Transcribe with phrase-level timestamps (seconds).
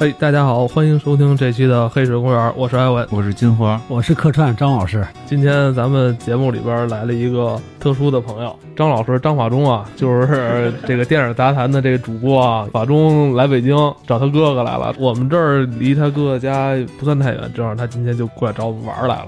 [0.00, 5.06] 哎，大家好，欢迎收听这期的《黑水公园》，我是艾文，我是金花，我是客串张老师。
[5.26, 12.66] 今天咱们节目里边来了一个特殊的朋友，张老师张法中啊， 就是这个电影杂谈的这个主播啊。
[12.72, 19.26] 法中来北京找他哥哥来了，我们这儿离他哥哥家不算太远，正好他今天就过来找我们玩来了，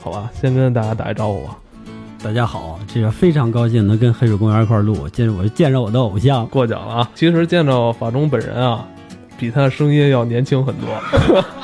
[0.00, 0.30] 好吧？
[0.40, 1.58] 先跟大家打一招呼吧。
[2.22, 7.10] 大家好，这个非常高兴能跟黑水公园一块录，见我见着我的偶像，过奖了啊。
[7.16, 8.86] 其实见着法中本人啊。
[9.38, 10.88] 比他的声音要年轻很多，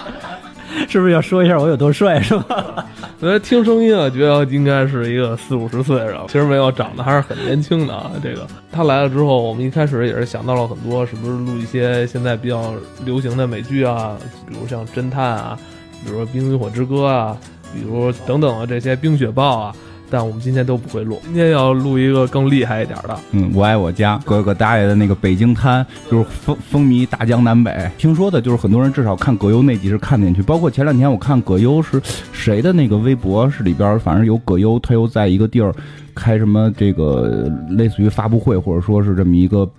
[0.89, 2.21] 是不是要说一下我有多帅？
[2.21, 2.85] 是吧？
[3.21, 6.25] 我觉得听声音啊，觉得应该是一个四五十岁了。
[6.27, 8.11] 其实没有，长得还是很年轻的啊。
[8.23, 12.73] 这个他来了之后，我们一开始也是想到了很多，是不是录一些现在比较
[13.05, 14.17] 流行的美剧啊，
[14.49, 15.59] 比如像侦探啊，
[16.05, 17.37] 比如说《冰与火之歌》啊，
[17.75, 19.75] 比如等等的这些《冰雪暴》啊。
[20.11, 23.17] 但我们今天都不会录，今天要录一个更厉害一点的。
[23.31, 27.91] 嗯，我爱我家哥哥大爷的那个北京滩，就是风风靡大江南北。
[27.97, 35.73] 听说的就是很多人至少看葛优那集是看进去，包括前两天我看葛优是谁的那个微博是里边，反正有葛优，他又在一个地儿
[36.15, 39.71] 开什么这个类似于发布会，或者说是这么一个。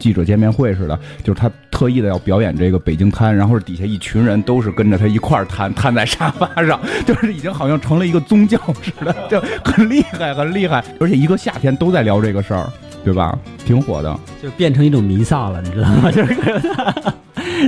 [0.00, 10.82] 记者见面会似的，就是他特意的要表演这个北京瘫，然后底下一群人都是跟着他一块儿瘫，瘫在沙发上，就是已经好像成了一个宗教似的，就很厉害，很厉害。
[10.98, 12.68] 而且一个夏天都在聊这个事儿，
[13.04, 13.38] 对吧？
[13.64, 16.10] 挺火的，就变成一种弥撒了，你知道吗？
[16.10, 16.34] 就是，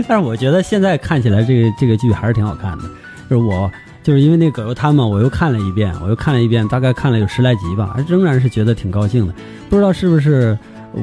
[0.09, 2.85] 但是我觉得现在看起来这个这个剧还是挺好看的。
[3.31, 3.71] 就是我
[4.03, 9.35] 就是因为那葛优瘫嘛，我又看了一遍，我又看了一遍，大概看了有十来集吧，仍然是觉得挺高兴的。
[9.71, 10.59] 不知道是不是？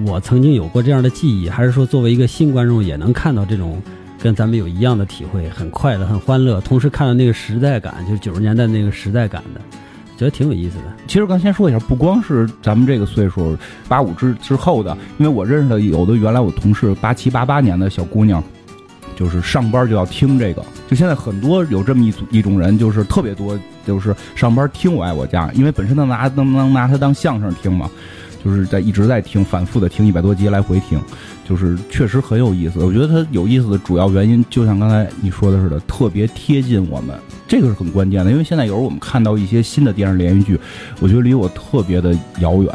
[0.06, 3.82] 我曾经有过这样的记忆，还是说作为一个新观众也能看到这种
[4.22, 9.62] 跟咱们有一样的体会，很快乐、很欢乐，同时看到那个时代感，就是九十年代那个时代感的，
[10.16, 10.84] 觉得挺有意思的。
[11.08, 13.58] 其实刚先说一下，不光是咱们这个岁数
[13.88, 18.44] 八五之之后的，因为我认识的有的原来我同事八七八八年的小姑娘，
[19.16, 23.58] 就是上班就要听这个，就现在很多有这么一组一种人，就是特别多，
[23.88, 27.90] 就是上班听《我爱我家》，因为本身能拿能能拿它当相声听嘛。
[28.44, 31.00] 就是在一直在听，反复的听一百多集来回听，
[31.48, 32.80] 就是确实很有意思。
[32.80, 37.16] 我觉得它有意思的主要原因，就像刚才你说的似的，特别贴近我们，
[37.48, 38.32] 这个是很关键的。
[38.32, 40.60] 因为现在有时候我们看到一些新的电视连续剧，
[41.00, 42.74] 我觉得离我特别的遥远，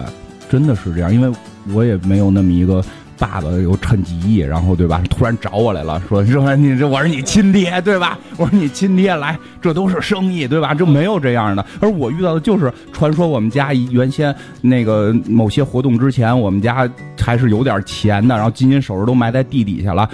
[0.51, 1.33] 真的是这样，因为
[1.73, 2.85] 我也没有那么一个。
[3.19, 5.01] 爸爸又趁机，然后对吧？
[5.09, 8.19] 突然找我来了，说说你这我是你亲爹对吧？
[8.37, 10.75] 我说你亲爹来，这都是生意对吧？
[10.75, 11.65] 这没有这样的。
[11.81, 16.89] 而我遇到的就是传说，我们家原先那个某些活动之前，我们家
[17.21, 20.09] 还是有点钱的，然后金银首饰都埋在地底下了。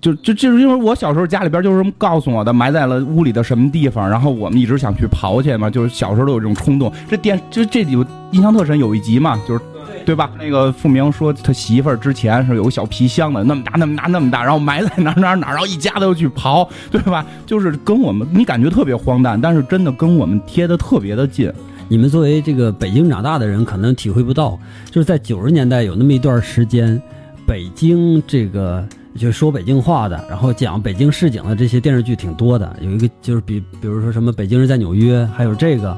[0.00, 6.90] 就就就是因为我小时候家里边就是告诉我的，埋在了屋里的什么地方，然后我们一直想去刨去嘛，就是小时候都有这种冲动。
[7.08, 9.60] 这电就这有印象特深，有一集嘛，就是。
[10.04, 10.30] 对吧？
[10.38, 17.24] 那个付明说他媳妇儿之前是有个小皮箱的，那么大那么大那么大，然后埋在哪哪哪，然后一家都去刨， 对吧？
[17.46, 21.52] 就是跟我们你感觉特别荒诞，但是真的跟我们贴的特别的近。
[21.88, 24.58] 你们作为这个北京长大的人，可能体会不到，
[24.90, 27.00] 就是在九十年代有那么一段时间，
[27.46, 28.86] 北京这个。
[29.14, 32.74] 就说北京话的，然后讲北京市井的这些电视剧挺多的。
[32.80, 35.94] 有一个就是比，比如说什么《北京人在纽约》，还有这个，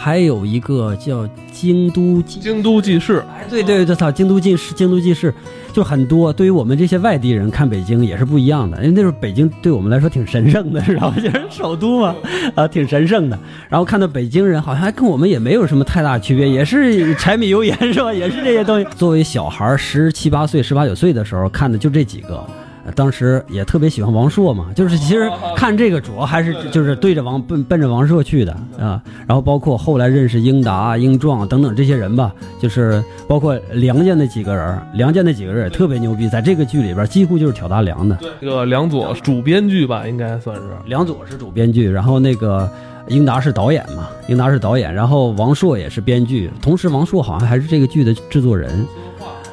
[0.00, 3.20] 还有一个叫《京都京都记事》。
[3.50, 5.32] 对对对，操，《京都记事》《京都记事》
[5.74, 6.32] 就很多。
[6.32, 11.16] 对于我们这些外地人看北京也是不一样的，因为那时候北京对我们来说挺神圣的，知道吧？
[11.16, 12.14] 就是首都嘛，
[12.54, 13.36] 啊，挺神圣的。
[13.68, 18.14] 然后看到北京人好像还跟我们也没有什么太大区别，也是柴米油盐是吧？
[18.14, 18.86] 也是这些东西。
[18.96, 22.46] 作为小孩十七八岁、十八九岁的时候看的就这几个。
[22.94, 38.18] 当时也特别喜欢王朔嘛，就是其实看这个主要还是就是对着王奔奔着王朔去的啊，然后包括后来认识英达、英壮等等这些人吧，就是包括梁家那几个人，梁家那几个人也特别牛逼，在这个剧里边几乎就是挑大梁的。
[38.40, 42.70] 这个梁左主编剧吧，应该算是梁左是主编剧，然后那个
[43.08, 48.86] 英达是导演嘛，英达是导演，然后王朔也是编剧，同时王朔好像还是这个剧的制作人，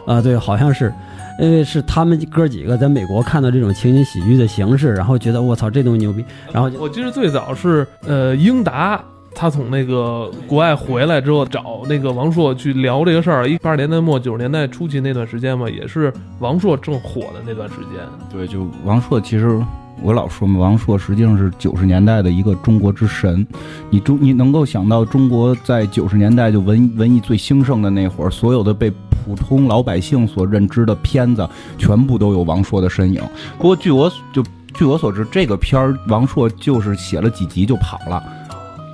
[0.06, 0.94] 啊，对，好像是。
[1.38, 6.24] 因为是他们哥几个在美国看到这种情景喜剧的形式，然后觉得我操这东西牛逼。
[6.52, 9.04] 然后我记得最早是呃英达
[9.34, 13.50] 他从那个国外回来之后找那个王朔去聊这个事儿。
[13.50, 18.02] 一八十年代末九十年代初期那段时间嘛，也是王朔正火的那段时间。
[18.32, 19.62] 对，就王朔其实
[20.02, 23.46] 我老说嘛，王朔实际上是九十年代的一个中国之神。
[23.90, 28.90] 你中你能够想到中国在九十年代就文文艺最兴盛的那会儿，所有的被。
[29.26, 31.50] 普通老百姓所认知的片子，
[31.80, 33.20] 全部都有王朔的身影。
[33.58, 38.24] 不过，据我就据我所知，这个片儿王朔就是写了几集就跑了，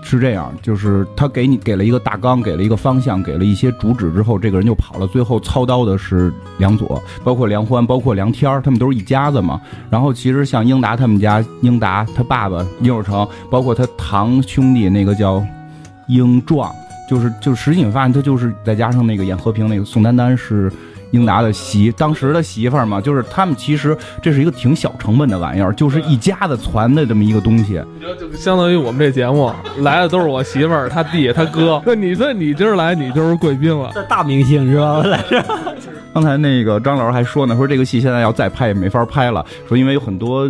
[0.03, 5.07] 是这样，就是他给你给了一个大纲，给了一个方向，给了一些主旨之后，这个人就跑了。
[5.07, 9.59] 最后操刀的是梁左，包括梁欢，包括梁天儿，他们都是一家子嘛。
[9.89, 15.43] 然后其实像英达他们家，英达他爸爸殷有成，包括他堂兄弟那个叫
[16.07, 16.73] 英壮，
[17.11, 20.71] 就是就实际你发现他就是再加上那个演和平那个宋丹丹是。
[21.11, 27.81] 英达的媳，当时的媳妇儿嘛，就是他们其实这是一个挺小成本的玩意儿，就是一家子传的这么一个东西。
[28.17, 31.83] 就相当于我们这节目来的都是我媳妇儿、他弟、他哥。
[31.85, 35.03] 那你这你今儿来，你就是贵宾了，这大明星是吧？
[35.03, 35.43] 来着。
[36.15, 40.49] 刚才那个张老师还说呢，说这个戏现在要再拍也没法拍了，说因为有很多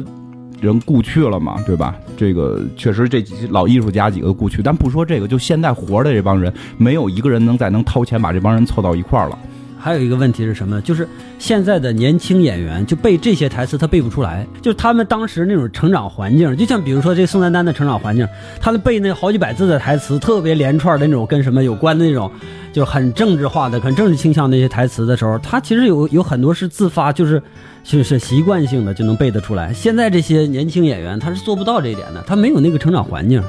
[0.61, 1.95] 人故去了嘛，对吧？
[2.15, 9.37] 这个确实这几老艺术家几个故去，但不说这个，就现在活的这帮人，没有一个人能再能掏钱把这帮人凑到一块儿了。
[9.81, 10.79] 还有一个问题是什么？
[10.81, 11.07] 就是
[11.39, 14.45] 现在的年轻演员就背这些台词，他背不出来。
[14.61, 18.27] 就他们当时那种成长环境，就像比如说这宋丹丹的成长环境，
[18.59, 22.31] 他们背那好几百字的台词，特别连串的那种跟什么有关的那种，
[22.71, 27.41] 就是很政治化的、很政治倾向那些台词的时候，他其实有有很多是自发，就是
[27.83, 29.73] 就是习惯性的就能背得出来。
[29.73, 33.41] 现在这些年轻演员他是做不到这一点的，他没有那个成长环境。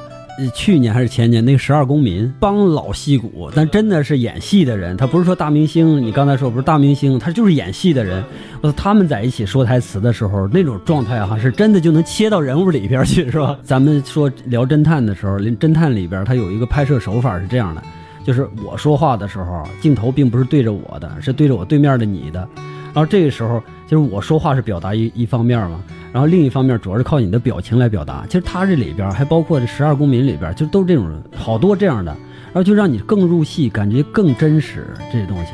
[0.50, 6.00] 去年还是前年，那个十二公民帮老戏骨，但真的是演戏的人，他不是说大明星。
[6.02, 8.22] 你刚才说不是大明星，他就是演戏的人。
[8.60, 13.58] 我他们在一起说台词的时候，那种状态哈，是真的就能切到人物里边去，是吧？
[13.62, 17.82] 咱们说聊侦探的时候，侦探里边他有一个拍摄手法是这样的，
[18.24, 22.46] 就是我说话的时候，镜头并不是对着我的，是对着我对面的你的。
[22.94, 23.62] 然后这个时候，
[23.92, 25.84] 就是我说话是表达一一方面嘛。
[26.14, 28.24] 然后另一方面，主要是靠你的表情来表达。
[28.26, 32.10] 其实他这里边还包括这十二公民里边，就都是这种好多这样的，
[32.46, 34.86] 然后就让你更入戏，感觉更真实。
[35.12, 35.52] 这些东西，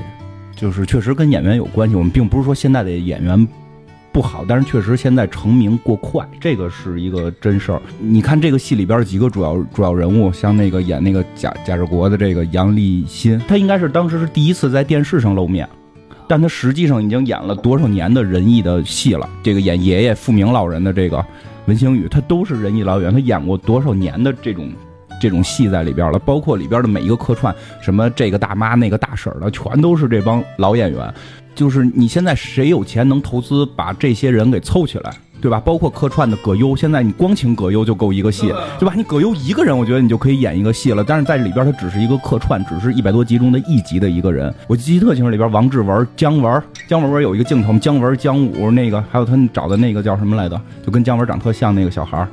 [0.55, 1.96] 就是确实跟演员有关系。
[1.96, 3.49] 我们并不是说现在的演员
[4.12, 7.82] 不好，但是确实现在成名过快，这个是一个真事儿。
[7.99, 15.69] 你看这个戏里边几个主要主要人物，像那个演那个贾贾志国的这个杨立新，他应该是当时是第一次在电视上露面。
[16.29, 19.29] 但他实际上已经演了多少年的仁义的戏了？
[19.43, 21.25] 这个演爷爷富明老人的这个
[21.65, 24.71] 文星宇，他都是仁义老演员，他演过多少年的这种
[25.21, 26.19] 这种戏在里边了？
[26.19, 31.13] 包括里边的每一个客串，什么这个大妈那个大婶的，全都是这帮老演员。
[31.55, 35.13] 就是你现在谁有钱能投资把这些人给凑起来？
[35.40, 35.61] 对吧？
[35.61, 38.93] 包括客串的葛优，现在你光请葛优就够一个戏，对吧？
[38.96, 41.05] 你葛优一个人，我觉得你就可以演一个戏了。
[41.05, 44.52] 但是在里边，他只是一个客串，只是一百多集中的一集的一个人。
[44.67, 47.79] 我记得特清楚，里边王志文、姜文，姜文不是有一个镜头吗？
[47.81, 50.61] 姜文、姜武那个，还有他找的那个叫什么来着？
[50.85, 52.26] 就跟姜文长特像那个小孩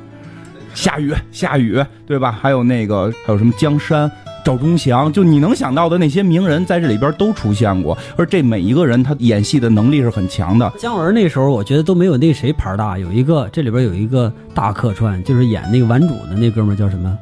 [0.74, 2.30] 夏雨，夏雨，对吧？
[2.30, 4.10] 还有那个还有什么江山？
[4.46, 10.72] 赵忠祥，就你能想到的那些名人，在这里边都出现过，而这每一个人他演戏的能力是很强的。
[10.78, 17.18] 姜文那时候，我觉得都没有那谁牌大，有一个这里边有一个大客串，就是演那个顽主的那哥们叫什么？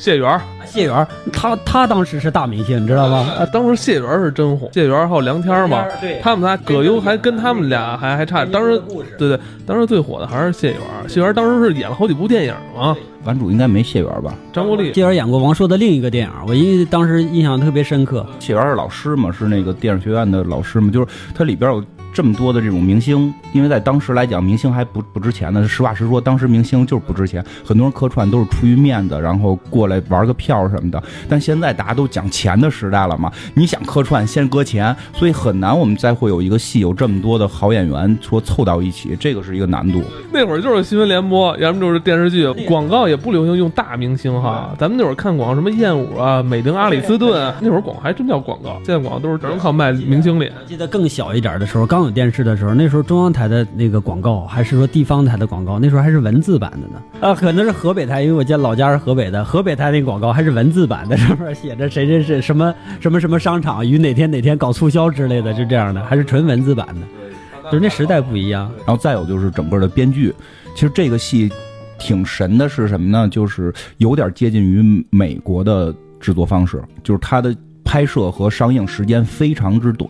[0.00, 3.18] 哦，谢元，谢元，他他当时是大明星，你知道吗？
[3.38, 5.84] 啊当时谢元是真红，谢元还有梁天嘛，
[6.22, 8.44] 他们仨葛优还跟他们俩还还差。
[8.46, 8.80] 当时
[9.18, 12.96] 对对，当时最火的还是谢元，谢元当时是演了好几部电影嘛。
[13.22, 14.34] 版主应该没谢元吧？
[14.54, 18.24] 张国立，谢元演过王朔的另一个电影，我因为当时印象特别深刻。
[18.38, 21.84] 谢元是老师嘛，是那个电影学院的老师嘛，就是他里边有。
[22.12, 25.66] 这么多的这种明星，因为在当时来讲，明星还不不值钱呢。
[25.66, 31.02] 实话实说，当时明星就是不值钱，很多人客串都是出于面子，然后过来玩个票什么的。
[31.28, 40.02] 但现在大家都讲钱的时代了嘛，你想客串先搁钱，所以很难我们再会有一个戏有这么多的好演员说凑到一起，这个是一个难度。
[40.32, 44.74] 那会儿就是新闻联播，要么就是电视剧，广告也不流行用大明星哈。
[44.78, 48.80] 咱们那会儿看广告，什么燕舞啊、美玲阿里斯顿，那会儿广告还真叫广告。
[48.84, 50.52] 现在广告都是只能靠卖明星脸。
[50.66, 51.99] 记得更小一点的时候，刚。
[52.04, 57.02] 有电视的时候，那时候中央台的那个广告，还是说地方台的广告，那时候还是文字版的呢。
[57.20, 67.70] 啊，可能是河北台，因为我家老家是河北的，河北台那广告还是文字版的，上面写着谁谁谁什么什么什么商场于哪天哪天搞促销之类的，就这样的，还是纯文字版的。
[67.70, 68.70] 就是那时代不一样。
[68.78, 70.34] 然后再有就是整个的编剧，
[70.74, 71.50] 其实这个戏
[71.98, 73.28] 挺神的，是什么呢？
[73.28, 77.54] 就是有点接近于美国的制作方式，就是它的。
[77.90, 80.08] 拍摄和上映时间非常之短，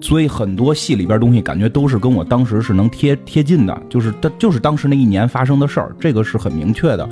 [0.00, 7.08] 所以很多戏里边东西感觉都是跟我当时是能贴贴近的，就是它就是当时那一年发生的事儿，这个是很明确的，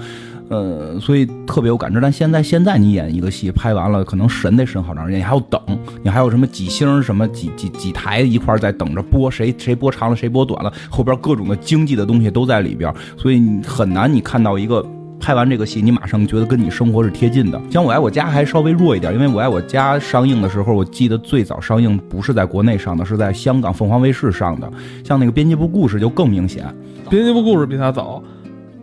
[0.48, 2.00] 呃，所以特别有感知。
[2.00, 5.60] 但现在现在你演一个戏拍完了，可能审得审好长时间，你还要等，
[6.02, 14.84] 你还有什么几星什么几几几台一块在等着播，谁谁播长了谁播短了，后边各种的经济的东西都在里边，所以你很难你看到一个。
[15.20, 17.60] 拍完这个戏，你马上觉得跟你生活是贴近的。
[17.70, 24.68] 像《我爱我家》还稍微弱一点，因为《我爱我家》上映的时候，我记得最早上映不是在国内上的，是在香港凤凰卫视上的。
[25.04, 26.64] 像那个《编辑部故事》就更明显，
[27.10, 28.22] 《编辑部故事》比它早。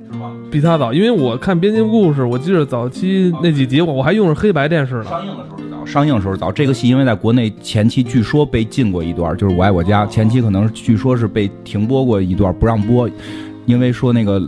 [0.10, 0.32] 是吗？
[0.50, 5.04] 比他早，因为我看《编辑部故事》，我记得早期那几集我我还用着黑白电视呢。
[5.04, 6.50] 上映的时候早，上映的时候早。
[6.50, 13.10] 这个戏因为在国内前期据说被禁过一段，就是《我爱我家》前期可能据说是被停播过一段，不让播，
[13.66, 14.40] 因为说那个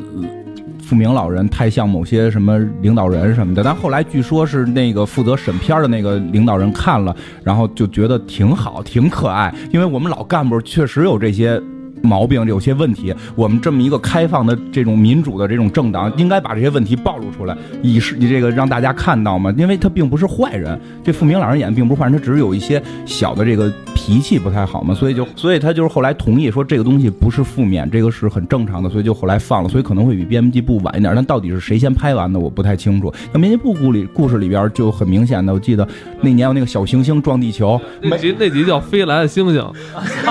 [0.89, 3.63] 呃傅明老人太像某些什么领导人什么的。
[3.63, 11.61] 但后来据说是那个负责审片的那个领导人看了，然后就觉得挺好，挺可爱，因为我们老干部确实有这些。
[12.01, 19.53] 毛病有些问题，我们这么一个开放的这种民主的这种政党，应该把这些问题暴露出来，以示你这个让大家看到嘛。
[19.57, 23.69] 因为他并不是坏人，这傅明老人演的并不是坏人，他只是有一些小的这个
[24.09, 31.13] 脾气不太好嘛，所以就所以他就是后来同意说这个东西不是负面，这个是很正常的，所以就后来放了，所以可能会比编辑部晚一点。
[31.15, 33.13] 但到底是谁先拍完的，我不太清楚。
[33.31, 35.87] 那编辑部故里故事里边就很明显的，我记得
[36.21, 39.61] 那年有那个小行星撞地球，那集那集叫《飞来的星星》，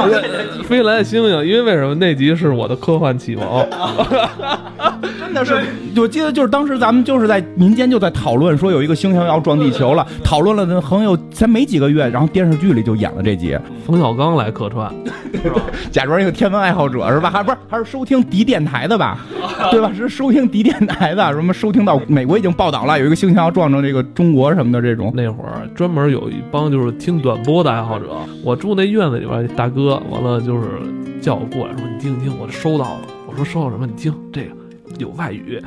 [0.67, 3.65] 飞来的星星，因为为什么那集是我的科幻启蒙？
[5.21, 5.55] 真的是，
[5.97, 13.57] 我记得就是当时咱们就是在民间就在讨论说有一个星星要撞地球了，讨论了很有才没几个月，然后电视剧里就演了这集，
[13.87, 14.93] 冯小刚来客串，
[15.91, 17.31] 假装一个天文爱好者是吧？
[17.31, 19.19] 还不是还是收听敌电台的吧？
[19.71, 19.91] 对吧？
[19.95, 25.13] 是收听敌电台的，什么收听到美国已经报道了有一个星星要撞着这个中国什么的这种。
[25.15, 28.07] 那会儿专门有一帮就是听短波的爱好者，
[28.45, 30.69] 我住那院子里边，大哥完了就是
[31.21, 33.01] 叫我过来说你听你听，我收到了。
[33.27, 33.87] 我说收到什么？
[33.87, 34.58] 你听这个。
[34.99, 35.63] 有外语，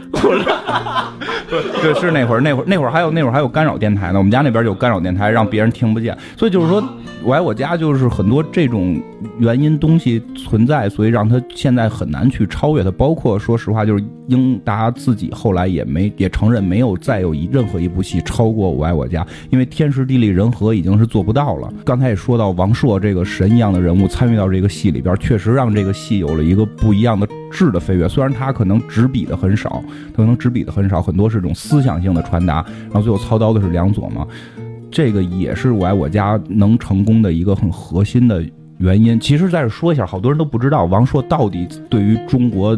[1.50, 4.18] 对，是那会儿，那会儿，那会儿还有那会儿还有干扰电台呢。
[4.18, 6.18] 我们家那边有干扰电台，让别人听不见。
[6.36, 6.84] 所以就是说，
[7.24, 9.02] 我爱我家就是很多这种
[9.40, 12.92] 原因东西存在，所以让他现在很难去超越它。
[12.92, 21.72] 包括说实话，就是英达自己后来也没也承认，没有再有一任何一部戏超过我爱我家，因为天时地利人和已经是做不到了。
[21.86, 28.08] 刚才也说到王朔这个神一样的人物参与到这个戏里边，确实让这个戏有了一个不一样的质的飞跃。
[28.10, 29.22] 虽然他可能执笔。
[29.22, 32.56] 的很少，他可能执笔的很少，很多是一种思想性的传达。
[32.86, 34.26] 然后最后操刀的是梁左嘛，
[34.90, 38.44] 这个也是我爱我家能成功的一个很核心的
[38.80, 39.20] 原因。
[39.20, 42.78] 其实在这说一下，好多人都不知道王朔到底对于中国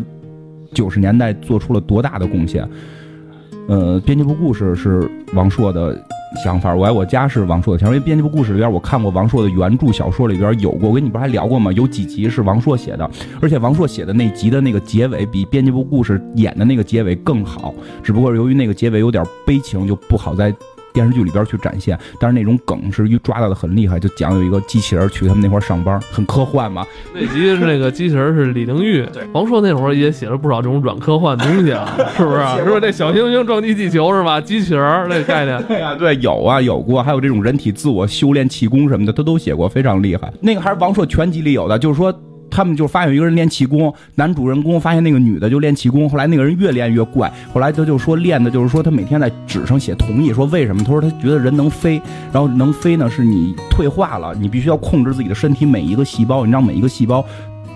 [0.74, 2.70] 九十年代做出了多大的贡献。
[3.68, 5.98] 呃，编辑部故事是王朔的。
[6.35, 11.71] 想法，我爱我家是王朔的想法，因为编辑部故事里边我看过王朔的原著小说里边有过，我跟你不是还聊过吗？
[11.73, 13.09] 有几集是王朔写的，
[13.41, 20.53] 而且王朔写的那集的那个结尾比编辑部故事演的那个结尾更好，只不过由于那个结尾有点悲情，就不好再。
[20.93, 26.85] 电视剧里边去展现，但是那种梗是抓到的很厉害，就讲有一个机器人去他们那块上班，很科幻嘛。
[27.13, 32.39] 那集是那个机器人是李玲玉，对，王朔那会儿也写了不少这种软科幻东西啊，是不是？
[32.57, 34.39] 是不是那小行星撞击地球是吧？
[34.39, 40.31] 机器人那概念， 对啊，对，有啊，有过，还有这种人体自我修炼气功什么的，他都写过，非常厉害。
[40.39, 42.13] 那个还是王朔全集里有的，就是说。
[42.53, 50.83] 他们就发现有一个人练气功，男主人公发现那个女的就练气功，后来那个人越练越怪，后来他就说练的就是说他每天在纸上写同意，说为什么？
[50.83, 52.00] 他说他觉得人能飞，
[52.31, 57.25] 然后能飞呢是你退化了，你必须要控制自己的身体每一个细胞，你让每一个细胞。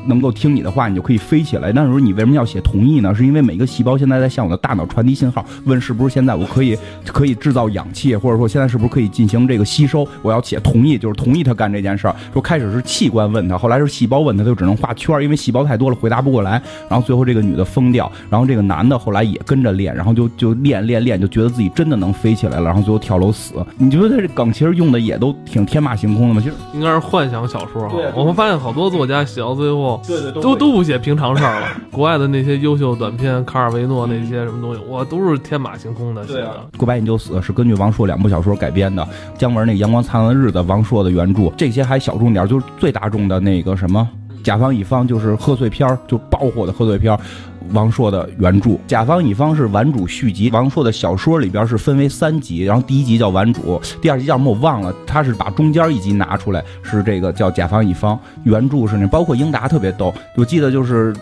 [0.06, 1.72] 能够听你的话，你就可以飞起来。
[1.72, 3.13] 那时候你为什么要写同意呢？
[3.16, 10.08] 是因为每个细胞现在在向我的大脑传递信号，问是不是现在我可以可以制造氧气，或者说现在是不是可以进行这个吸收？
[10.22, 12.16] 我要写同意，就是同意他干这件事儿。
[12.32, 16.62] 说开始是器官问他，后来是细胞问他，他就只能画圈，因为细胞太多了，回答不过来。
[16.89, 23.54] 然后最后这个女的疯掉，然后这个男的后来也跟着练，然后就就练练练，就觉得自己真的能飞起来了，然后最后跳楼死。
[23.77, 26.42] 你觉得他这梗其实用的也都挺天马行空的吗？
[26.42, 27.98] 其实应该是幻想小说哈。
[28.16, 29.97] 我们发现好多作家写到最后。
[30.06, 31.68] 对对，都都不写平常事儿了。
[31.92, 36.68] 国外的那些优秀短片，卡尔维诺那些什么东西，我都是天马行空的写的。
[36.77, 41.50] 过百你就死是根据王朔两部小说改编的，姜文那《阳光灿烂的日子》，王朔的原著。
[41.58, 44.08] 这些还小众点，就是最大众的那个什么。
[44.44, 47.20] 甲方乙方就是贺岁片儿，就爆火的贺岁片儿。
[47.71, 50.50] 王朔的原著《甲方乙方》是完主续集。
[50.51, 54.93] 王朔的小说里边是分为三集，然后第一集叫完主，第二集叫什么我忘了。
[55.05, 58.19] 他是把中间一集拿出来，是这个叫甲方乙方。
[58.43, 61.13] 原著是那，包括英达特别逗，我记得就是。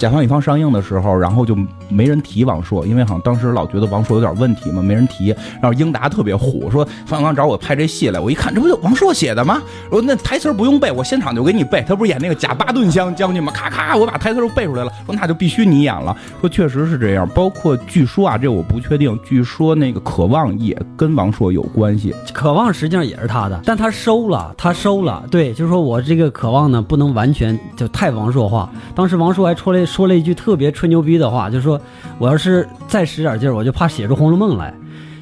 [0.00, 1.54] 甲方乙方上映的时候，然后就
[1.90, 5.26] 没人提王朔，因为好像当时老觉得王朔有点问题嘛，没人提。
[5.60, 9.60] 然后英达特别虎，说方小刚找我拍这戏来，我一看这不就王朔写的吗？
[9.90, 11.84] 我说那台词不用背，我现场就给你背。
[11.86, 13.52] 他不是演那个贾巴顿将将军吗？
[13.52, 14.90] 咔咔，我把台词都背出来了。
[15.04, 16.16] 说那就必须你演了。
[16.40, 19.18] 说确实是这样，包括据说啊，这我不确定。
[19.22, 22.14] 据说那个渴望也跟王朔有关系。
[22.32, 25.22] 渴望实际上也是他的，但他收了，他收了。
[25.30, 28.66] 对，就是说我这个渴望呢，不能完全就太王朔化。
[28.94, 29.84] 当时王朔还出来。
[29.90, 31.80] 说了一句特别吹牛逼的话，就是说，
[32.18, 34.72] 我要是再使点劲儿，我就怕写出《红楼梦》来。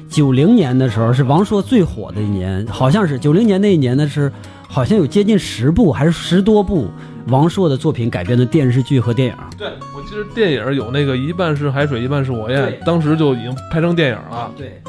[0.07, 4.31] 九零年的时候是王朔最火的一年，好像是九零年那一年呢，是
[4.67, 6.87] 好像有接近十部还是十多部
[7.27, 9.33] 王朔的作品改编的电视剧和电影。
[9.57, 9.67] 对。
[9.95, 14.51] 我记得电影有那个一半是海水一半是火焰，当时就已经拍成电影了。
[14.57, 14.81] 对，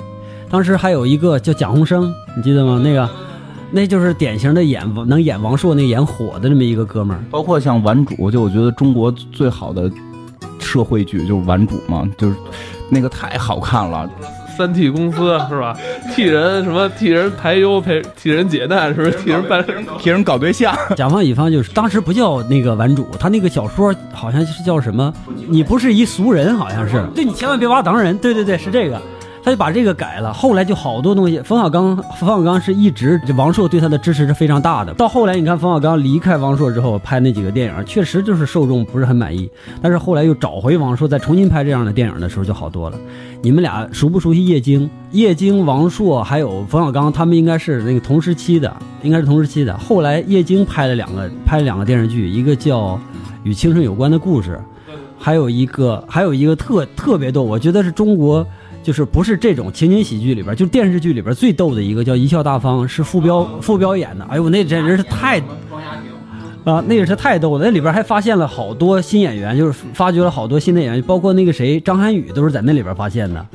[0.48, 2.80] 当时还有一个叫蒋鸿生，你记得吗？
[2.82, 3.06] 那个，
[3.70, 7.22] 那就是典型的演能演王朔那演火的这么一个哥们儿。
[7.30, 9.90] 包括像《顽主》，就我觉得中国最好的
[10.58, 12.36] 社会剧就是《顽主》嘛，就是
[12.88, 14.10] 那个太好看了。
[14.58, 15.74] 三替公司是吧？
[16.14, 16.86] 替人什么？
[16.90, 19.12] 替人排忧，陪替人解难，是不是？
[19.12, 19.64] 替人办，
[19.98, 20.76] 替人搞对象。
[20.94, 25.14] 甲方乙方就是当时不叫那个顽主，他那个小说好像是叫什么？
[25.48, 27.02] 你不是一俗人，好像是。
[27.14, 28.18] 对你千万别把我当人。
[28.18, 29.00] 对对对，是这个。
[29.42, 31.40] 他就把这个改了，后来就好多东西。
[31.40, 34.92] 冯小刚，冯小刚是一直王朔对他的支持是非常大的。
[34.94, 39.50] 到后来，你看冯小刚离开王朔之后拍那几个电影，确实就是受众不是很满意。
[39.80, 42.98] 但是后来又找回王朔，再重新拍这样的电影的时候就好多了。
[43.40, 44.88] 你们俩熟不熟悉叶京？
[45.12, 49.76] 叶京、王朔还有冯小刚，他们应该是那个同时期的，应该是同时期的。
[49.78, 52.94] 后来叶京拍了两个，拍了两个电视剧，一个叫
[53.42, 54.60] 《与青春有关的故事》，
[55.18, 58.46] 还有一个还有一个特特别逗，我觉得是中国。
[58.82, 64.24] 就是不是这种情景喜剧里边，就是电视剧里边最逗的一个叫《贻笑大方》，是傅彪傅彪演的。
[64.24, 65.38] 哎呦，那真人是太
[66.64, 67.64] 啊，那个是太逗了。
[67.64, 73.46] 那里边还发现了好多新演员，就是发掘了好多新的演员，包括那个谁张涵予都是在那里边发现的。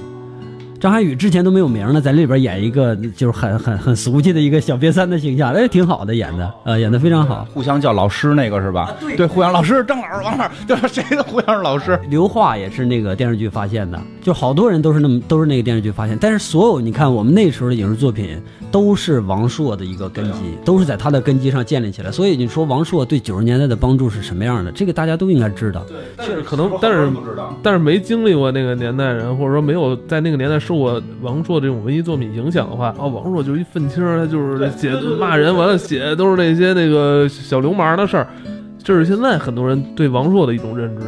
[0.79, 7.47] 张涵予之前都没有名呢，在里边演一个就是很很很俗气的一个小瘪三的形象，哎，挺好的演的，呃，演的非常好。
[7.53, 8.93] 互相叫老师那个是吧？
[9.15, 11.97] 对，互相老师，张老师、王老师，就是谁的互相是老师？
[12.09, 16.17] 刘桦也是那个电视剧发现的，就好多人都是那么都是那个电视剧发现。
[16.19, 18.37] 但是所有你看我们那时候的影视作品
[18.69, 22.11] 都是王朔的一个根基，都是在他的根基上建立起来。
[22.11, 24.71] 所以你说王朔对九十年代的帮助是什么样的？
[24.73, 25.83] 这个大家都应该知道。
[25.87, 27.09] 对确实可能，但是
[27.63, 30.59] 但是没经历过那个年代人，或者说没有在那个年代。
[30.65, 38.27] 受我王朔这种文艺作品影响的话，啊，王朔就是一愤青，他就是写骂人，完了写的都是那些那个小流氓的事儿，
[38.83, 41.03] 这是现在很多人对王朔的一种认知。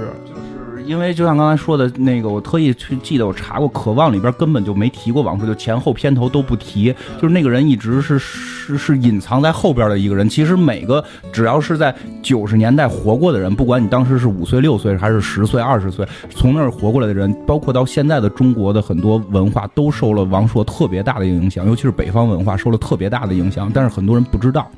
[0.88, 10.28] 因为就像刚才说的那个，我特意去记得，我查过《渴望》里边根本就没提过王朔，就前后片头都不提，就是那个人一直是是是隐藏在后边的一个人。
[10.30, 24.70] 其实每个只要是在九十年代活过的人，不管你当时是五岁、六岁还是十岁、二十岁，从那儿活过来的人，包括到现在的中国的很多文化，都受了王朔特别大的影响，尤其是北方文化受了特别大的影响，但是很多人不知道。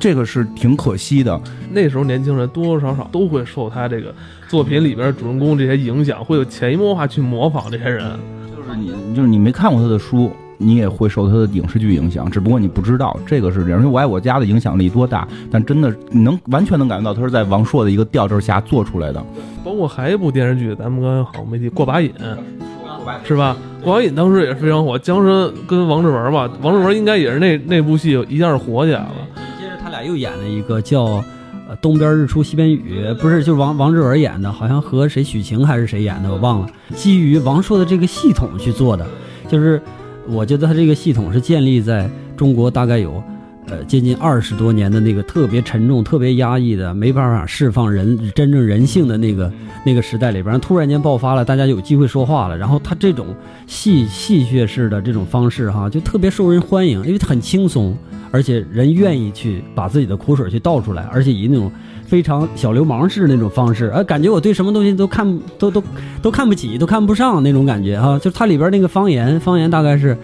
[0.00, 1.38] 这个是挺可惜的。
[1.70, 4.12] 那时候年轻人多多少少都会受他这个
[4.48, 8.10] 作品里边主人公这些影响，会有潜移默化去模仿这些人。
[8.56, 13.78] 就是你，就是你没看过他的书，你也会受他的影视剧影响，只不过你不知道这个是这样。
[13.78, 19.22] 因为我爱我家的影响力多大，但真的你能完全能感觉到他是在王朔的一个调调下做出来的。
[19.62, 22.10] 包括还一部电视剧，咱们刚才好没提《过把瘾》，
[23.26, 23.54] 是吧？
[23.84, 29.14] 《过把瘾》当时也是非常火，江山跟王志文吧，王志文应该也是那那部戏一下是火起来了。
[30.04, 31.04] 又演了一个叫
[31.68, 36.68] 《呃东边日出西边雨》，不是，就是王王志文演的，好像和谁许晴还是谁演的，我忘了。
[36.94, 39.06] 基于王朔的这个系统去做的，
[39.48, 39.80] 就是
[40.26, 43.22] 我觉得他这个系统是建立在中国大概有
[43.66, 49.52] 呃接近二十多年的那个特别沉重、特别压抑的、没办法释放人真正人性的那个
[49.84, 52.56] 那个时代里边，突然间爆发了，大家有机会说话了。
[52.56, 53.26] 然后他这种
[53.66, 57.96] 戏戏谑式的这种方式哈，就特别受人欢迎，因为他很轻松。
[58.32, 61.68] 而且人愿意去把自己的苦水去倒出来，而且以那种
[62.06, 65.82] 非常小流氓式那种方式，哎，感觉我对什么东西都看都都
[66.22, 68.16] 都看不起，都看不上那种感觉哈。
[68.20, 70.16] 就是它里边那个方言，方言大概是，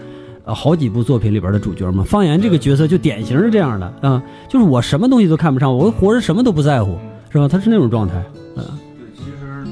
[0.47, 2.05] 呃，好几部作品里边的主角嘛。
[2.05, 6.97] 方言这个角色就典型是这样的啊，就是我什么东西都看不上，我活着什么都不在乎，
[7.29, 7.49] 是吧？
[7.49, 8.15] 他是那种状态，
[8.55, 8.63] 嗯。
[8.97, 9.65] 对，其实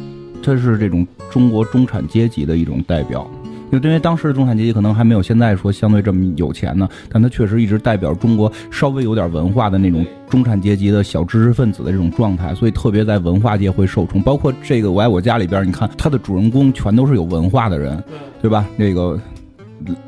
[0.43, 3.25] 他是这种中国中产阶级的一种代表。
[3.71, 14.21] 就因为当时的中产阶级可能还没有现在说相对这么有钱呢，但他确实一直代表中国稍微有点文化的那种中产阶级的小知识分子的这种状态，所以特别在文化界会受宠。
[14.21, 18.01] 包括这个《我爱我家》里边，你看他的主人公全都是有文化的人，
[18.41, 18.65] 对吧？
[18.77, 19.19] 那个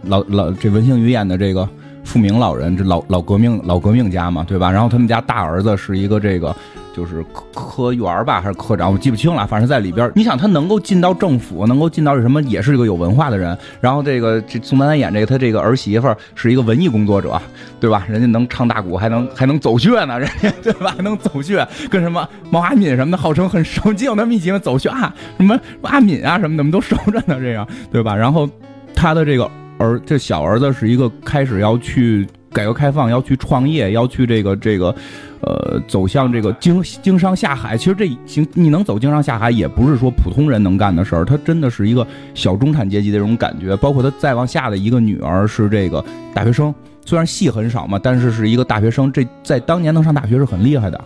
[0.03, 1.67] 老老这文星宇演的这个
[2.03, 4.71] 富明老人，这老老革命老革命家嘛，对吧？
[4.71, 6.55] 然后他们家大儿子是一个这个。
[6.97, 9.45] 就是科科员吧，还是科长，我记不清了。
[9.45, 13.55] 反正在里边，你想他能够进到政府，能够进到什么，也是一个有文化的人。
[13.79, 17.39] 然后这个这宋丹丹演这个，他这个儿媳妇是一个文艺工作者，
[17.79, 18.03] 对吧？
[18.09, 20.91] 人家能唱大鼓，还能还能走穴呢，人家 对吧？
[20.97, 28.15] 还能走穴，跟什么毛阿敏什么的，号称很熟，经他们一起走穴啊，什么阿敏啊什么的，们都熟着呢，这样对吧？
[28.15, 28.49] 然后
[28.97, 34.93] 他的这个儿，这小儿子是一个开始要去改革开放，要去创业，要去这个这个。
[35.39, 43.75] 呃，走向这个经经商下海，其实这行你能走经商下海，也不是说普通人能干的事儿，他真的是一个小中产阶级的这种感觉。
[43.77, 46.73] 包括他再往下的一个女儿是这个大学生，
[47.05, 50.99] 虽然戏很少嘛，但是是一个大学生，这在当年能上大学是很厉害的，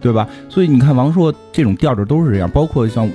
[0.00, 0.28] 对吧？
[0.48, 3.08] 所以你看王朔这种调调都是这样，包括像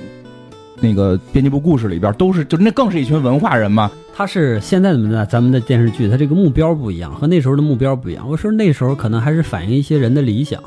[0.82, 3.90] 那个编辑部故事里边，都是就那更是一群文化人嘛。
[4.14, 8.28] 他是现在的咱们的电视剧，他这个目标不一样，和那时候的目标不一样。
[8.28, 10.62] 我说那时候可能还是反映一些人的理想。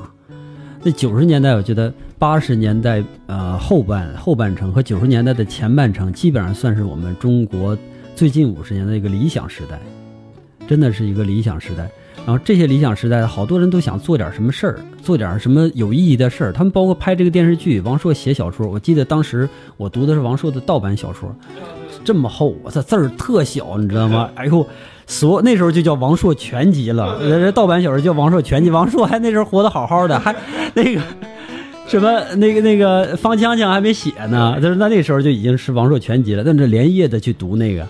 [0.81, 7.77] 那九十年代，我觉得八十年代呃后半后半程和九十年代的前半程，基本上算是我们中国
[8.15, 9.79] 最近五十年的一个理想时代，
[10.67, 11.89] 真的是一个理想时代。
[12.25, 16.51] 然后这些理想时代，好多人都想做点什么事儿，做点什么有意义的事儿。
[16.51, 18.67] 他们包括拍这个电视剧，王朔写小说。
[18.67, 21.33] 我记得当时我读的是王朔的盗版小说，
[22.03, 24.31] 这么厚，我操，字儿特小，你知道吗？
[24.35, 24.65] 哎呦，
[25.05, 27.19] 所那时候就叫王朔全集了。
[27.21, 30.35] 这盗版小说叫王朔全集，王朔还那时候活得好好的，还
[30.73, 31.01] 那个
[31.87, 34.59] 什么那个那个方锵锵还没写呢。
[34.59, 37.87] 就是那那时候就已经是王朔全集了，但是连夜的去读那个。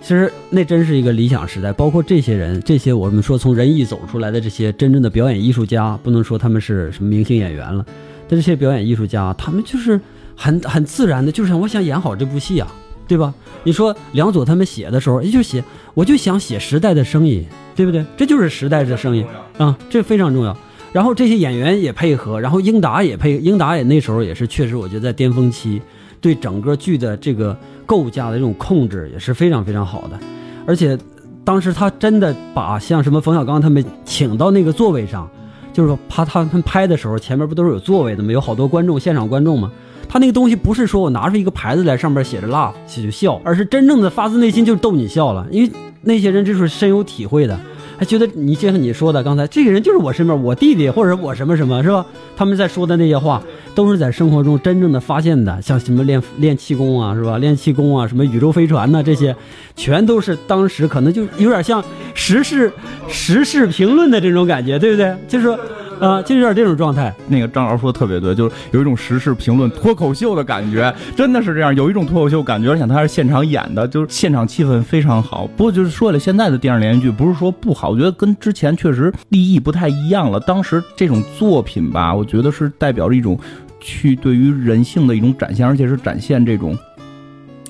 [0.00, 7.84] 其实那真是一个理想时代，包括这些人，这些我们说从仁义走出来的这些真正的表演艺术家，不能说他们是什么明星演员了，
[8.28, 10.00] 但这些表演艺术家，他们就是
[10.34, 12.72] 很很自然的，就是我想演好这部戏啊，
[13.06, 13.34] 对吧？
[13.64, 15.62] 你说梁左他们写的时候，也就写，
[15.94, 18.04] 我就想写时代的声音，对不对？
[18.16, 19.26] 这就是时代的声音
[19.58, 20.56] 啊，这非常重要。
[20.90, 25.82] 然后这些演员也配合，然后英达也配，英达也那时候也是确实，我觉得在巅峰期。
[26.20, 30.18] 对整个剧的这个构架的这种控制也是非常非常好的，
[30.66, 30.98] 而且
[31.44, 35.28] 当时他真的把像什么冯小刚他们请到那个座位上，
[35.72, 38.32] 就是说怕他们拍的时候前面不都是有座位的吗？
[38.32, 39.70] 有好多观众，现场观众嘛。
[40.10, 47.58] 他那个东西不是说我拿出一个牌子来，上面写着 “laugh” 就笑，而是真正的发自内心就逗你笑了，因为那些人这是深有体会的。
[47.98, 52.06] 还觉得你就像你说的，刚才这个人就是我身边我弟弟或者我什么什么是吧？
[52.36, 53.42] 他们在说的那些话，
[53.78, 57.38] 都是在生活中真正的发现的，像什么练练气功啊，是吧？
[57.38, 59.36] 练气功啊，什么宇宙飞船呐，这些，
[59.76, 61.80] 全都是当时可能就有点像
[62.12, 62.72] 时事
[63.06, 65.16] 时事评论的这种感觉，对不对？
[65.28, 65.56] 就是说。
[66.00, 67.12] 啊，就有点这种状态。
[67.26, 75.44] 那个张老师说的特别对，就是有一种时事评论脱口秀的感觉，真的是这样，有一种脱口秀感觉，而且他是现场演的，就是现场气氛非常好。
[75.56, 80.38] 不过就是说了，现在的电视连续剧不是说不好，我觉得跟之前确实立意不太一样了。
[80.38, 83.36] 当时这种作品吧，我觉得是代表着一种
[83.80, 86.76] 去对于人性的一种展现，而且是展现这种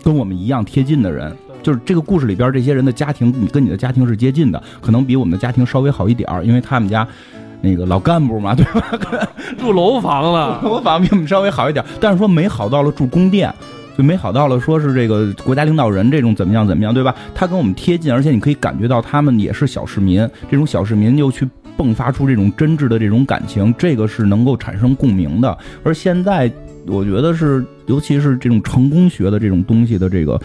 [0.02, 1.34] 跟我们一样贴近的人。
[1.62, 7.06] 就是这个故事里边这些人的家庭，你跟你的家庭是接近的，可能比我们的家庭稍微好一点儿，因为他们家。
[7.60, 9.28] 那个老干部嘛，对吧？
[9.58, 13.52] 住楼房了， 楼房比我们稍微好一点，但是说没好到了住宫殿，
[13.96, 17.12] 就没好到了说是这个国家领导人这种怎么样怎么样，对吧？
[17.34, 25.56] 他跟我们贴近，而且你可以感觉到他们也是小市民，这种小市民又去迸发出这种真挚的这种感情，这个是能够产生共鸣的。
[25.82, 26.52] 而现在，
[26.86, 30.38] 我觉得是，尤其是这种成功学的这种东西的这个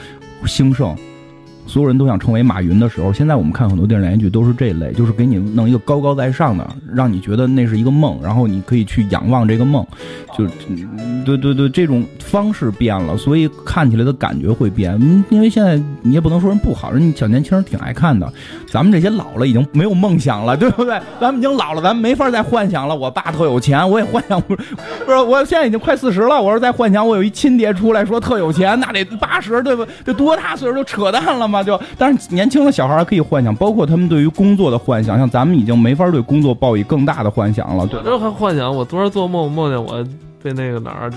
[0.45, 0.95] 兴盛。
[1.65, 9.85] 所有人都想成为马云的时候，现在我们看很多电视连续剧都是这一类，就是给你弄一个高高在上的，让你觉得那是一个梦，然后你可以去仰望这个梦，
[10.37, 10.45] 就，
[11.25, 14.99] 对对对，这种方式变了，所以看起来的感觉会变。
[15.29, 18.31] 因为现在你也不能说人不好，人小年轻人挺爱看的。
[18.69, 20.99] 咱们这些老了已经没有梦想了，对不对？
[21.19, 22.95] 咱们已经老了，咱们没法再幻想了。
[22.95, 29.85] 我爸特有钱，我也幻想不，不是，我现在已经快四十了，我说再幻想我有一亲爹出来说特有钱，那得八十，对不？
[30.05, 31.63] 这多大岁数就扯淡了吗？
[31.63, 37.85] 就，但是年轻的小孩还可以幻想，包括他们对于工作的幻想，像咱们已经没法对工作抱以更大的幻想了。
[37.87, 38.75] 对，这还幻想？
[38.75, 40.03] 我昨儿做梦梦见我
[40.41, 41.11] 被那个哪儿？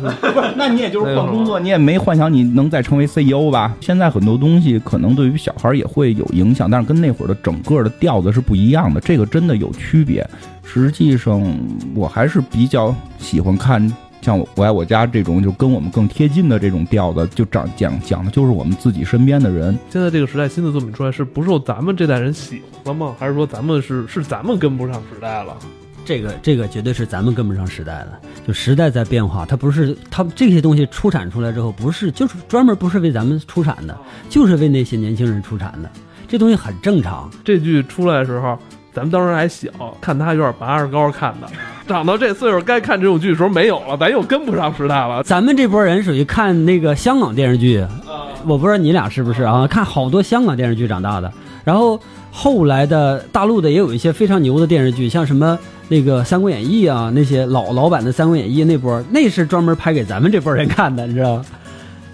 [0.54, 3.74] 那你也就是换工作，你也没幻想你能再成为 CEO 吧？
[3.80, 10.24] 现在很多东西可能对于小孩也会有影响，但是跟那会儿的整个的调子是不一样的，这个真的有区别。
[10.62, 11.42] 实际上，
[11.94, 13.90] 我还是比较喜欢看。
[14.22, 19.78] 像我爱我家这种，就跟我们更贴近的这种调子，就讲讲讲的就是我们自己身边的人。
[19.88, 23.14] 现在这个时代新的作品出来，是不受咱们这代人喜欢吗？
[23.18, 25.56] 还是说咱们是是咱们跟不上时代了？
[26.04, 28.20] 这个这个绝对是咱们跟不上时代的。
[28.46, 33.96] 就时代在变化，它不是它这些东西出产出来之后，不是就是专门不是为咱们出产的，
[34.28, 35.90] 就是为那些年轻人出产的。
[36.26, 37.30] 这东西很正常。
[37.44, 38.58] 这剧出来的时候。
[38.96, 39.68] 咱们当时还小，
[40.00, 41.46] 看他有点拔着高看的，
[41.86, 45.22] 长到这岁数该看这种剧的时候没有了，咱又跟不上时代了。
[45.22, 47.84] 咱们这波人属于看那个香港电视剧，
[48.46, 49.66] 我不知道你俩是不是啊？
[49.66, 51.30] 看好多香港电视剧长大的，
[51.62, 52.00] 然后
[52.32, 61.44] 后来的大陆的也有一些非常牛的电视剧，像什么那个《三国演义》啊，那些老老版的《三国演义》那波，那是专门拍给咱们这波人看的，你知道？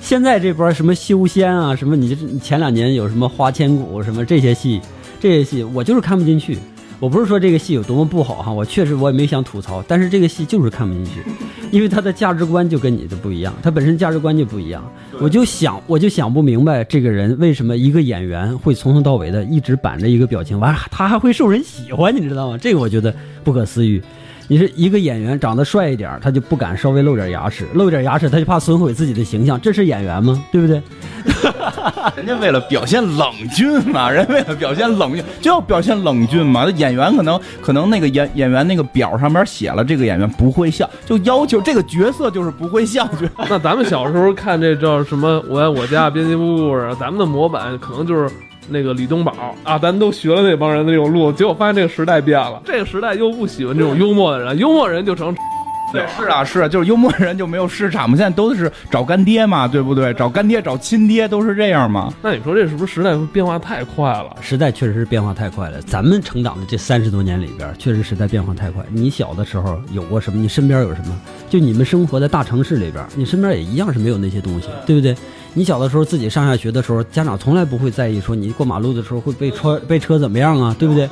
[0.01, 4.81] 现在这波什么修仙啊，什么你前两年有什么花千骨什么这些戏，
[5.21, 6.59] 这些戏我就是看不进去。
[7.03, 11.21] 我不是说这个戏有多么不好哈，我确实我也没想吐槽，但是这个戏就是看不进去，
[11.73, 14.89] 因为他的价值观就跟你的不一样，他本身价值观就不一样。
[15.19, 22.57] 我就想，我就想不明白这个人为什么一个演员会从头到尾的一直板着一个表情，完了他还会受人喜欢，你知道吗？
[22.57, 23.13] 这个我觉得
[23.43, 24.01] 不可思议。
[24.53, 30.45] 你是一个演员长得帅一点儿，他就不敢稍微露点牙齿，露点牙齿他就怕损毁自己的形象，这是演员吗？
[30.53, 30.83] 对不对？
[32.15, 36.65] 人家为了表现冷峻嘛，人为了表现冷峻就要表现冷峻嘛。
[36.67, 43.09] 那演员可能可能那个演演员那个表上面写了这个演员不会笑，就要求这个角色就是不会笑。
[43.49, 48.29] 那咱们小时候看这叫什么《我爱我家》编辑部故事，咱们的模板可能就是
[48.73, 55.35] 那个李东宝啊，咱都学了那帮人的那种路，结果发现这个时代变了，这个时代又不喜欢这种幽默的人，幽默人就成。
[55.93, 58.17] 对，是啊，是啊，就是幽默人就没有市场嘛。
[58.17, 60.15] 现在都是找干爹嘛，对不对？
[60.15, 62.11] 找干爹、找亲爹都是这样嘛。
[62.23, 64.35] 那你说这是不是时代变化太快了？
[64.41, 65.83] 时代确实是变化太快了。
[65.83, 68.83] 咱们成长的这三十多年里边，确实时代变化太快。
[68.91, 70.41] 你小的时候有过什么？
[70.41, 71.15] 你身边有什么？
[71.51, 75.15] 就你们生活在大城市里边，你身边也一样是没有那些东西，对不对？
[75.55, 81.09] 你小的时候自己上下学的时候，家长从来不会在意说你过马路的时候会被车被车怎么样啊，对不对？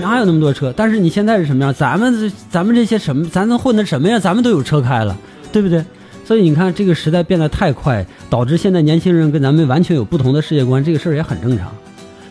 [0.00, 0.74] 哪有那么多车？
[0.76, 1.72] 但是你现在是什么样？
[1.72, 4.18] 咱们咱们这些什么，咱能混的什么呀？
[4.18, 5.16] 咱们都有车开了，
[5.52, 5.84] 对不对？
[6.24, 11.72] 所以你看，这个时代变得太快，导致现在年轻人跟咱们完全有不同的世界观，这个事儿也很正常。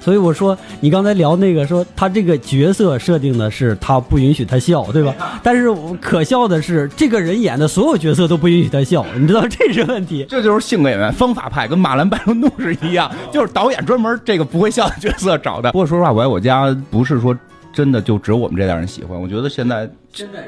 [0.10, 5.14] 所以我说，你刚才聊那个说他这个角色设定的是他不允许他笑，对吧？
[5.44, 10.26] 但是可笑的是，这个人演的所有角色都不允许他笑，你知道这是问题。
[10.28, 15.72] 这就是性格演员方法派，跟马兰白伦怒是一样， 就是导演专门这个不会笑的角色找的。
[15.72, 17.38] 不过说实话，我爱我家不是说
[17.72, 20.40] 真的就只有我们这代人喜欢，我觉得现在真的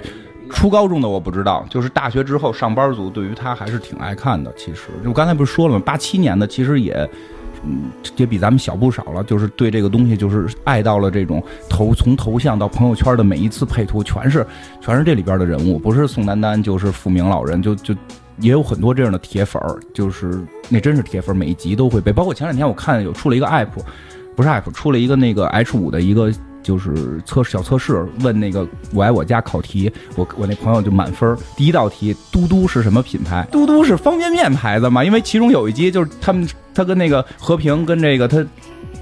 [0.50, 4.52] 初高中的我不知道，就是大学之后上班族对于他还是挺爱看的。
[4.58, 5.84] 其实我刚才不是说了吗？
[5.86, 7.08] 八七年的其实也。
[7.64, 14.46] 嗯，也比咱们小不少了，就是对这个东西就是爱到了这种头从头像到朋友圈的每一次配图，全是
[14.80, 17.94] 全是这里边的人物，不是宋丹丹就是傅明老人，就就
[18.40, 22.12] 也有很多这样的铁粉儿，就是那真是铁粉，每一集都会背。
[22.12, 23.68] 包括前两天我看有出了一个 app，
[24.36, 31.38] 不是 app，出了一个那个 H 五的一个就是测小测试，问那个我爱我家考题，我我那朋友就满分。
[31.56, 33.48] 第一道题，嘟嘟是什么品牌？
[33.52, 35.04] 嘟嘟是方便面牌子嘛？
[35.04, 38.46] 因为其中有一集就是他们他跟那个和平跟这个他。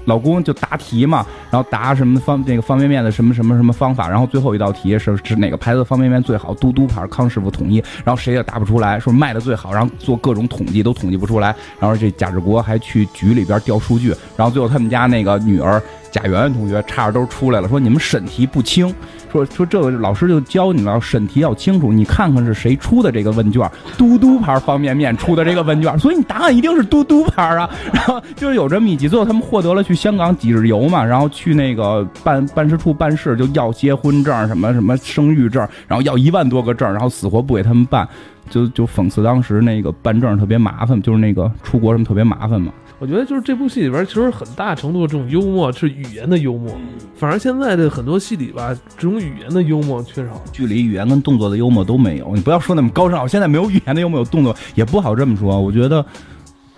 [0.06, 6.54] 老公就答题嘛，然后答什么方那个方便面的什么什么什么方法，然后最后一道题是是哪个牌子方便面最好？
[6.54, 18.92] 嘟嘟牌，康师傅统一，然后谁也答不出来，说卖的最好，然后做各种统计都统计不出来，然后这贾志国还去局里边调数据，然后最后他们家那个女儿贾圆圆同学差点都出来了，说你们审题不清，
[19.30, 27.70] 说说这个老师就教你了，审题要清楚，你看看是谁出的这个问卷，嘟嘟牌方便面出的这个问卷，所以你答案一定是嘟嘟牌啊。
[27.92, 38.08] 然后就是有这么一集，最后他们获得了去香港几日游嘛，然后去那个办办事处办事，就要结婚证、什么什么生育证，然后要一万多个证，然后死活不给他们办，
[38.48, 42.72] 就就讽刺当时那个办证特别麻烦，就是那个出国什么特别麻烦嘛。
[43.00, 46.70] 我觉得就是这部戏里边，其实很大程度这种幽默是语言的幽默，
[47.16, 50.38] 反而现在的很多戏里吧，这种语言的幽默缺少。
[50.52, 53.26] 剧里语言跟动作的幽默都没有，你不要说那么高尚。
[53.26, 55.58] 现在没有语言的幽默，有动作也不好这么说。
[55.58, 56.04] 我觉得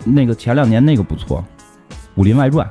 [0.04, 1.44] 那个前两年那个不错，
[2.14, 2.64] 《武林外传》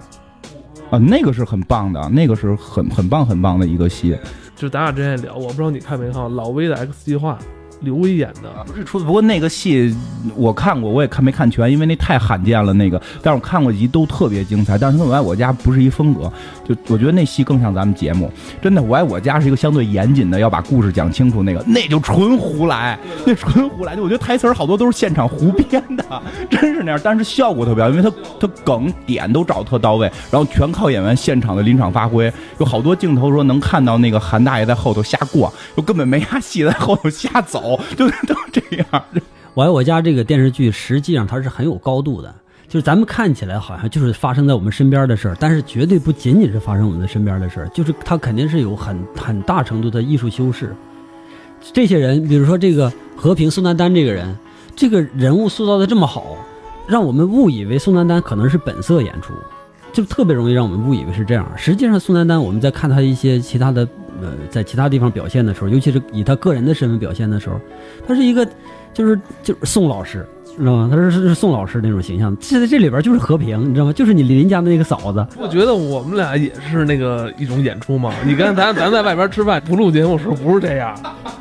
[0.95, 4.17] 啊，那个是很棒的，那个是很很棒很棒的一个戏。
[4.55, 7.37] 就咱俩之前也聊，我不知道你看没看老威的《X 计划》。
[7.81, 9.95] 刘威演的不是出的，不过那个戏
[10.35, 12.71] 我看过，我也看没看全，因为那太罕见了。
[12.73, 14.77] 那个，但是我看过几集都特别精彩。
[14.77, 16.31] 但是我爱我家不是一风格，
[16.67, 18.31] 就我觉得那戏更像咱们节目。
[18.61, 21.41] 真的，我爱我家是一个相对严谨的，要把故事讲清楚。
[21.41, 23.95] 那个那就纯胡来，那纯胡来。
[23.95, 26.05] 就我觉得台词儿好多都是现场胡编的，
[26.49, 27.01] 真是那样。
[27.03, 32.31] 但是效果特别好，因为他他梗点都找特到位，然后全靠演员现场的临场发挥。
[32.59, 37.70] 有好多镜头说能看到那个韩大爷在后头瞎逛，就根本没啥戏在后头瞎走。
[37.97, 39.03] 就都这样。
[39.53, 42.33] 我爱我家这个电视剧，实际上它是很有高度的。
[42.67, 50.73] 就是咱们看起来好像就是发生在我们身边的事儿，但是绝对不仅仅是发生我们的身边的事儿，就是它肯定是有很 很大程度的艺术修饰。
[51.73, 54.33] 这些人，比如说这个和平宋丹丹这个人，
[54.73, 56.37] 这个人物塑造的这么好，
[56.87, 59.33] 让我们误以为宋丹丹可能是本色演出，
[59.93, 61.51] 就特别容易让我们误以为是这样。
[61.55, 63.87] 实际上，宋丹丹我们在看她一些其他的。
[64.21, 67.59] 呃，在其他地方表现的时候，尤其是以她个人的身份表现的时候，
[68.05, 68.47] 她是一个，
[68.93, 70.23] 就是就是宋老师，
[70.57, 70.89] 知道吗？
[70.91, 72.35] 他是是宋老师那种形象。
[72.39, 73.93] 现在这里边就是和平，你知道吗？
[73.93, 75.25] 就是你邻家的那个嫂子。
[75.37, 78.13] 我觉得我们俩也是那个一种演出嘛。
[78.25, 80.95] 你看咱咱在外边吃饭不录节目时候不是这样，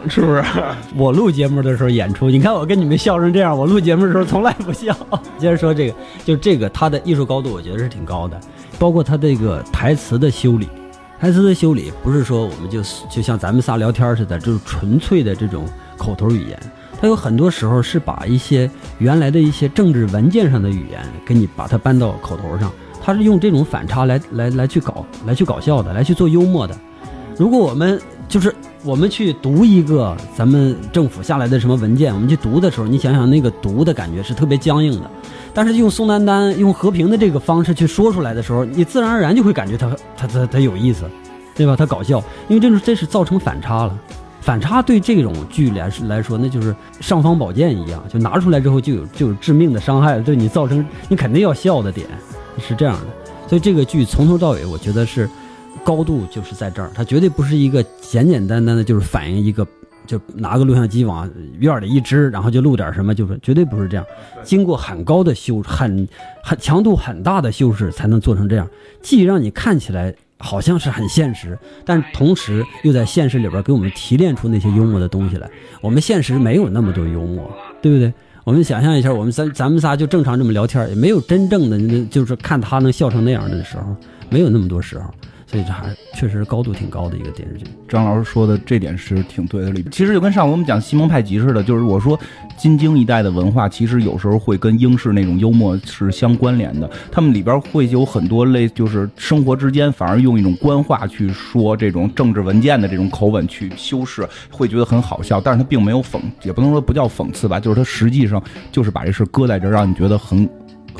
[0.08, 0.42] 是不是？
[0.96, 4.96] 我录节目的时候演出，你看我跟你们笑成这样，我录节目的时候从来不笑。
[5.38, 5.94] 接着说这个，
[6.24, 8.38] 就这个他的艺术高度，我觉得是挺高的，
[8.78, 10.68] 包括他这个台词的修理。
[11.18, 15.66] 台词的修理不是说我们就就像咱们仨聊天似的，就是纯粹的这种
[15.98, 16.58] 口头语言。
[17.00, 22.70] 它有很多时候是把一些原来的一些政治文件上的语言给你把它搬到口头上，
[23.02, 26.76] 它是用这种反差来来来去搞来去搞笑的，来去做幽默的。
[27.38, 35.10] 如果我们就是我们去读一个咱们政府下来的什么文件，我们去读的时候，你想想那个读的感觉是特别僵硬的。
[35.54, 41.04] 但是用宋丹丹用和平的这个方式去说出来的时候，你自然而然就会感觉他他他他有意思，
[41.56, 41.74] 对吧？
[41.74, 43.98] 他搞笑，因为这是这是造成反差了。
[44.40, 52.06] 反差对这种剧来来说，那就是尚方宝剑一样，就拿出来之后就有就有致命的伤害，对你造成你肯定要笑的点
[52.58, 53.06] 是这样的。
[53.48, 55.28] 所以这个剧从头到尾，我觉得是
[55.84, 59.66] 高度就是在这儿，它绝对不是一个简简单单的，就是反映一个
[60.06, 64.06] 就拿个录像机往院里一支，然后就录点什么，就是绝对不是这样。
[64.42, 66.08] 经过很高的修，很
[66.42, 68.66] 很强度很大的修饰，才能做成这样，
[69.02, 70.14] 既让你看起来。
[70.40, 75.48] 好像是很现实，但同时又在现实里边给我们提炼出那些幽默的东西来。
[75.80, 77.48] 我们现实没有那么多幽默，
[77.80, 78.12] 对不对？
[78.42, 83.94] 我们想象一下，我们三咱们仨就正常这么聊天，也没有真正的，就是看他能笑成那样的时候，
[84.30, 85.12] 没有那么多时候。
[85.50, 87.64] 所以这还确实高度挺高的一个电视剧。
[87.88, 89.70] 张老师说的这点是挺对的。
[89.70, 92.16] 里其实就跟上回我们讲西蒙派吉似的，就是我说
[92.56, 96.88] 金京一代的文化，其实有时候会跟英式那种幽默是相关联的。
[97.10, 105.40] 他们里边会有很多类，就是生活之间反而用一种官话去说这种政治文件的这种口吻去修饰，会觉得很好笑。
[105.40, 110.48] 但是他并没有讽，也不能说不叫讽刺吧，就是他实际上就是把这事搁在这儿，让你觉得很。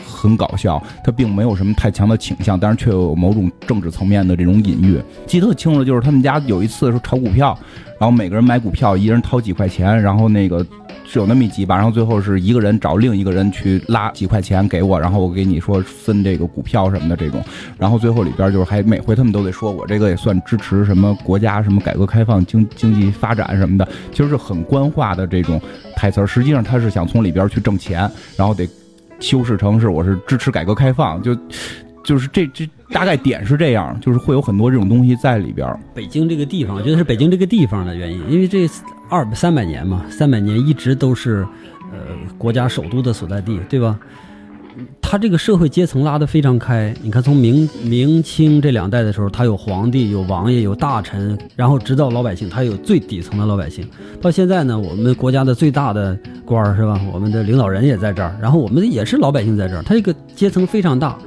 [0.07, 5.01] 很搞笑，他并没有什么太强的倾向，但是却有某种政治层面的这种隐喻。
[5.27, 7.59] 记得特清楚，就是他们家有一次说炒股票，
[7.99, 10.65] 然后每个人买股票，一人掏几块钱，然后那个
[11.05, 17.43] 是有那么一集吧，然后最后是一个人找另一个人去拉几块钱给我，然后我给你说分这个股票什么的这种，
[17.79, 25.61] 然后最后里边就是还每回他们都得说我这个也算支持什么国家什么改革开放经经济发展什么的，其实是很官话的这种
[25.97, 28.69] 台词，实际上他是想从里边去挣钱，然后得。
[29.21, 31.37] 修饰成是我是支持改革开放，就
[32.03, 35.69] 就是这这大概点是这样，就是会有很多这种东西在里边。
[35.95, 38.69] 北京这个地方，我觉得是北京这个地方的原因，因为这
[39.09, 41.47] 二三百年嘛，三百年一直都是
[41.93, 41.99] 呃
[42.39, 43.99] 国家首都的所在地，对吧？
[45.11, 53.85] 他这个社会阶层拉得非常开，你看从明明清这两代的时候，他有皇帝、有王爷、有大臣，然后直到老百姓，他有最底层的老百姓。
[54.21, 57.01] 到现在呢，我们国家的最大的官儿是吧？
[57.13, 61.19] 我们的领导人也在这儿，然后我们也是老百姓在这儿，他这个阶层非常大。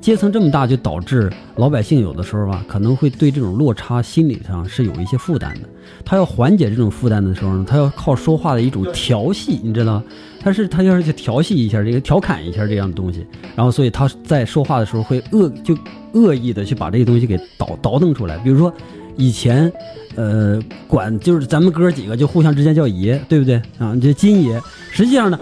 [0.00, 5.68] 阶层这么大，就导致老百姓有的时候吧，可能会对这种落差心理上是有一些负担的。
[6.04, 10.02] 他要缓解这种负担的时候呢，他要靠说话的一种调戏，你知道，
[10.40, 15.76] 他是他要是去调戏一下这个，调侃一下这样的东西，然后所以他在说话的时候会恶就
[16.12, 18.72] 恶意的去把这个东西给倒倒腾出来，比如说。
[19.16, 19.70] 以前，
[20.16, 23.92] 呃，管就是咱们哥几个就互相之间叫爷，对不对啊？
[23.94, 25.38] 你这金爷，实际上呢，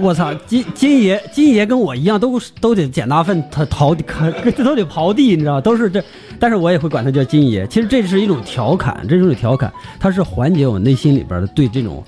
[0.00, 4.02] 我操，金金爷金爷跟我一样，都都得捡大粪，他刨地，
[4.62, 6.02] 都得刨地，你知道都是这，
[6.38, 7.66] 但是我也会管他叫金爷。
[7.68, 12.02] 其实这是一种调侃，这是一种调侃，它是缓解我内心里边的对这种，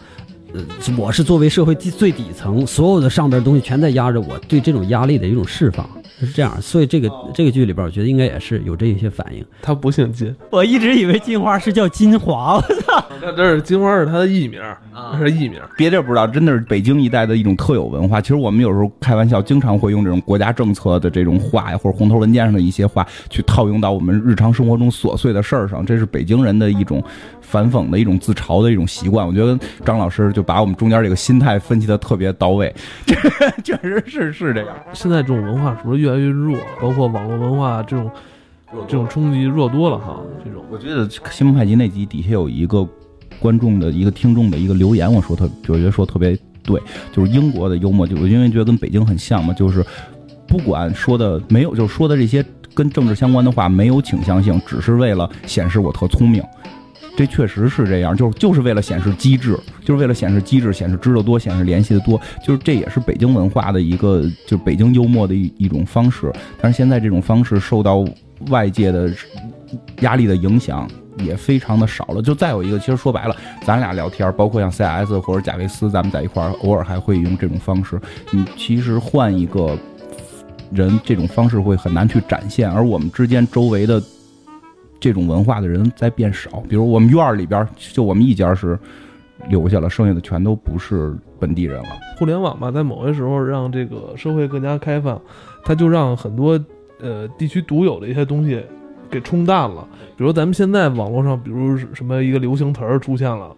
[0.55, 0.65] 呃，
[0.97, 5.89] 我是作为社会最最底层，所有的上边东西全在压着我，对这种压力的一种释放。
[6.19, 9.43] 是这样，所以这个这个剧里边，我觉得应该也是有这一些反应。
[9.63, 13.03] 他不姓金，我一直以为金花是叫金华，我操！
[13.23, 14.61] 那这是金花是他的艺名
[14.93, 15.59] 啊，是艺名。
[15.79, 18.21] 别地儿不知道，真的是北京一带的一种特有文化。
[18.21, 25.87] 其实我们有时候开玩笑，经常会用这种国家政策的这种话呀，或者红头文件上的一些话，去套用到我们日常生活中琐碎的事儿上。
[25.87, 27.03] 这是北京人的一种
[27.51, 29.27] 反讽的一种自嘲的一种习惯。
[29.27, 32.73] 我觉得张老师就把我们中间这个心态分析的特别到位，
[33.07, 33.15] 这
[33.63, 34.77] 确实是是这样。
[34.93, 36.57] 现在这种文化是不是越来越弱？
[36.81, 38.11] 包括网络文化这种
[38.87, 40.21] 这种冲击弱多了哈。
[40.45, 42.87] 这种我觉得《新蒙太奇》那集底下有一个
[43.41, 46.81] 观众的一个听众的一个留言，我说特我觉得说特别对，
[47.13, 49.85] 就是英国的幽默，就我因为觉得跟北京很像嘛，就是
[50.47, 56.43] 不管说的没有，就是说的这些跟政治相关的话没有倾向性，只是为了显示我特聪明。
[57.17, 66.33] 这确实是这样，就是就是为了显示机智，就是为了显示机智，显示知道多，显示联系的多，就是这也是北京文化的一个，就是北京幽默的一一种方式。
[66.61, 68.05] 但是现在这种方式受到
[68.49, 69.11] 外界的
[70.01, 72.23] 压力的影响也非常的少了。
[72.23, 78.01] 就再有一个，其实说白了，咱俩聊天，包括像 CS 或者贾维斯，咱们在一块儿偶尔还会用这种方式。
[78.31, 79.77] 你其实换一个
[80.73, 84.03] 人，这种方式会很难去展现，而我们之间周围的。
[85.01, 88.79] 这种文化的人在变少，比如我们院儿里边就我们一家是
[89.49, 91.89] 留下了，剩下的全都不是本地人了。
[92.19, 95.21] 互联网吧，在某些时候让这个社会更加开放，
[95.65, 96.61] 它就让很多
[97.01, 98.63] 呃地区独有的一些东西
[99.11, 99.89] 给冲淡了。
[100.17, 103.57] 比如咱们现在网络上，比如什么一个流行词儿出现了。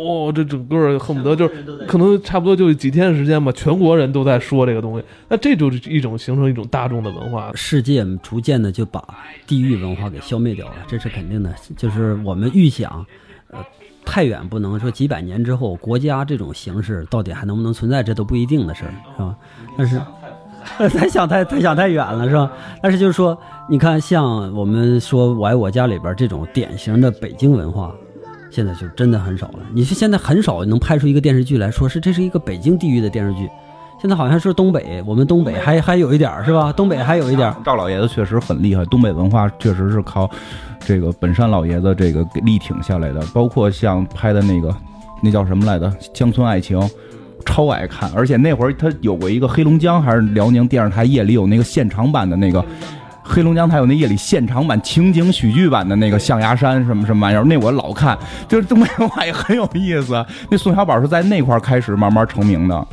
[0.00, 7.50] 哦，这整个恨不得就是可能差不多就几天的时间吧，全国人都在说这个东西，那这就是一种形成一种大众的文化。
[7.54, 9.02] 世界逐渐的就把
[9.46, 11.54] 地域文化给消灭掉了，这是肯定的。
[11.76, 13.04] 就是我们预想，
[13.50, 13.58] 呃，
[14.04, 19.36] 太远不能说几百年之后，国家这种形式到底还能不能存在，这都不一定的事儿，是吧？
[19.76, 20.00] 但是。
[20.92, 22.52] 太想太 太想太远了，是吧？
[22.82, 23.36] 但是就是说，
[23.70, 27.94] 你看，像我们说《我爱我家》里边这种典型的北京文化，
[28.50, 29.60] 现在就真的很少了。
[29.72, 33.48] 你是现在很少能拍出一个电视剧来说是这是一个北京地域的电视剧。
[34.00, 36.72] 现在好像是东北，我们东北还还有一点是吧？
[36.72, 37.54] 东北还有一点。
[37.64, 40.28] 赵老爷子确实很厉害，东北文化确实是靠
[40.80, 43.20] 这个本山老爷子这个给力挺下来的。
[43.34, 44.74] 包括像拍的那个
[45.22, 46.78] 那叫什么来着，《乡村爱情》。
[47.46, 52.62] 超爱看，而且那会儿他有过一个黑龙江还是辽宁电视台夜里有那个现场版的那个，
[53.32, 58.18] 黑龙江台有那夜里现场版情景喜剧版的那个象牙山什么什么玩意儿，那我老看，
[58.48, 60.26] 就是东北话也很有意思。
[60.48, 62.86] 那宋小宝是在那块开始慢慢成名的，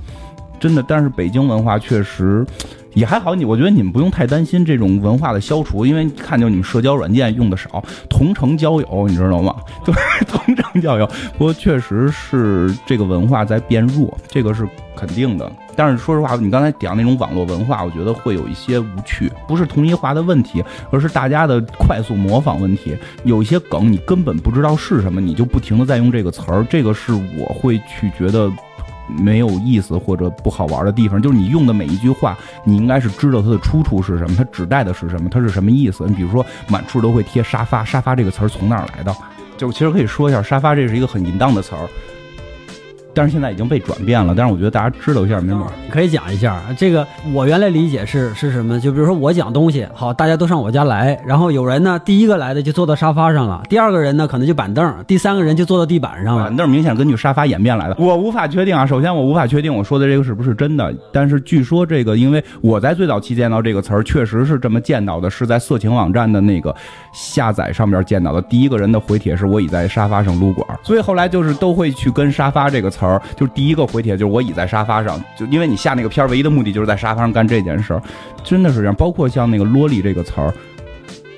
[0.59, 0.83] 真的。
[0.87, 2.45] 但是北京文化确实。
[2.93, 9.55] 也还好，你我觉得你们不用太担心这种文化的消除，因为看见你们社交软件用的少， 同城交友，你知道吗？
[9.85, 9.93] 对，
[10.25, 11.05] 同城交友。
[11.37, 15.51] 不过确实是这个文化在变弱，这个是肯定的。
[15.75, 22.97] 但是说实话，你刚才讲那种网络文化，我觉得会有一些无趣，不是同一化的问题，而是大家的快速模仿问题。
[23.23, 28.51] 有一些梗你根本不知道是什么，你就不停的在用这个词儿，这个是我会去觉得。
[29.07, 36.05] 没有意思或者不好玩的地方，就是你用的每一句话，你应该是知道它的出处是什么，它指代的是什么，它是什么意思。
[36.07, 39.15] 你比如说，满处都会贴沙发，沙发这个词儿从哪儿来的？
[39.57, 41.87] 就其实可以说一下，沙发这是一个很淫荡的词儿。
[43.17, 45.65] 但是现在已经被转变了，但是我觉得大家知道一下没错。
[45.89, 48.79] 可以讲一下这个，我原来理解是是什么？
[48.79, 56.43] 就比如说我讲东西，好，大家都上我家来，然后有人呢，第一个来的就坐到沙发上了，第二个人呢可能就板凳，第三个人就坐到地板上了。
[56.43, 58.85] 板凳明显根据沙发演变来的，我无法确定啊。
[58.85, 66.75] 首先我无法确定我说的这个是不是真的，但是据说这个，因为我在最早期见到这个词儿，确实是这么见到的，是在色情网站的那个
[67.11, 68.39] 下载上面见到的。
[68.43, 73.06] 第一个人的回帖是我已在沙发上撸管，所以后来就是都会去跟沙发这个词儿。
[73.35, 78.01] 就是第一个回帖，就是我倚在沙发上，就因为你下那个片儿，唯一的目的就是在沙发上干这件事儿，
[78.43, 78.95] 真的是这样。
[78.95, 80.53] 包括像那个“萝莉”这个词儿，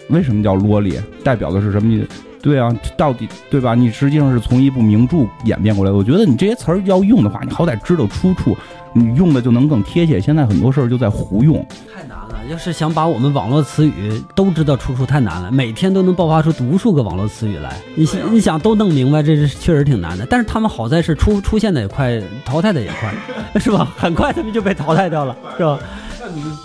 [0.09, 0.99] 为什么叫萝莉？
[1.24, 2.07] 代表的是什么意思？
[2.41, 3.76] 对啊，到底对吧？
[3.76, 5.97] 你实际上是从一部名著演变过来的。
[5.97, 8.55] 我觉得你这些词儿要用的话，你好歹知道出处，
[8.93, 10.22] 你用的就能更贴切。
[10.22, 11.55] 现在很多事儿就在胡用。
[11.93, 12.18] 太难。
[12.49, 20.25] 要是想把我们网络词语都知道出处太难了，每天都能爆发出无数个网络词语来，你你想都弄明白，这是确实挺难的。
[20.27, 23.13] 但是他们好在是出出现的也快，淘汰的也快，
[23.59, 23.93] 是吧？
[23.95, 25.77] 很快他们就被淘汰掉了， 是吧？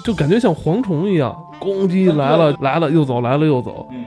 [0.03, 3.87] 就感觉像蝗虫一样，攻击来了来了又走，来了又走。
[3.93, 4.07] 嗯。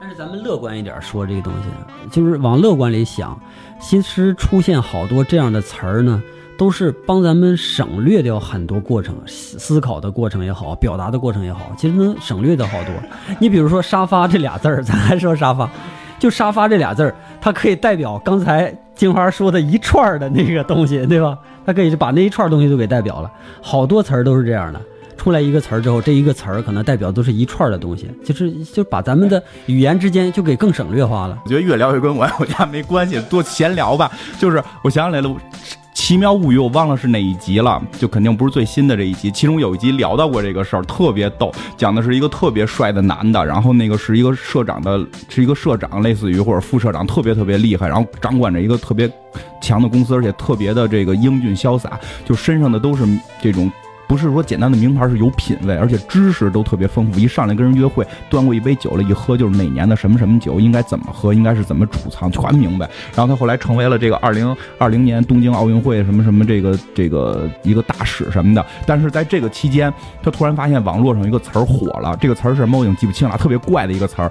[0.00, 1.68] 但是咱们乐观一点说这个东西，
[2.10, 3.38] 就是往乐观里想，
[3.78, 6.22] 其实出现好多这样的词儿呢。
[6.62, 12.94] 都是帮咱们省略掉很多过程，思考的过程也好，表达的过程也好，其实能省略掉好多。
[13.40, 15.68] 你比如说“沙发”这俩字儿，咱还说沙发，
[16.20, 21.36] 就“沙发”这俩字儿，它可以代表刚才金花说的一串的那个东西，对吧？
[21.66, 23.28] 它可以把那一串东西都给代表了。
[23.60, 24.80] 好多词儿都是这样的，
[25.16, 31.36] 出来一个词儿之后，这一个词儿可能代表都是一串的东西，就是就把咱们的语言之间就给更省略化了。
[31.44, 34.08] 我觉得越聊越跟我我家没关系，多闲聊吧。
[34.38, 35.36] 就是我想起来了。
[35.94, 39.30] 奇妙物语，我忘了是哪一集了，就肯定不是最新的这一集。
[39.30, 49.10] 其中有一集聊到过这个事儿，特别逗，讲的是一个特别帅的男的，然后那个是一个社长的，是一个社长，类似于或者副社长，特别特别厉害，然后掌管着一个特别
[49.60, 53.04] 强的公司，而且特别的这个英俊潇洒，就身上的都是
[53.40, 53.70] 这种。
[54.12, 57.18] 不是说简单的名牌是有品位，而且知识都特别丰富。
[57.18, 62.86] 一上来跟人约会，端过一杯酒了，一喝就是哪年的什么什么酒，应该怎么喝，应该是怎么储藏，全明白。
[63.16, 68.62] 然后他后来成为了这个二零二零年东京奥运会什么什么这个这个一个大使什么的。
[68.86, 69.90] 但是在这个期间，
[70.22, 74.30] 他突然发现网络上一个词儿火了，这个词儿是什么我已经记不清了，特别怪的一个词儿。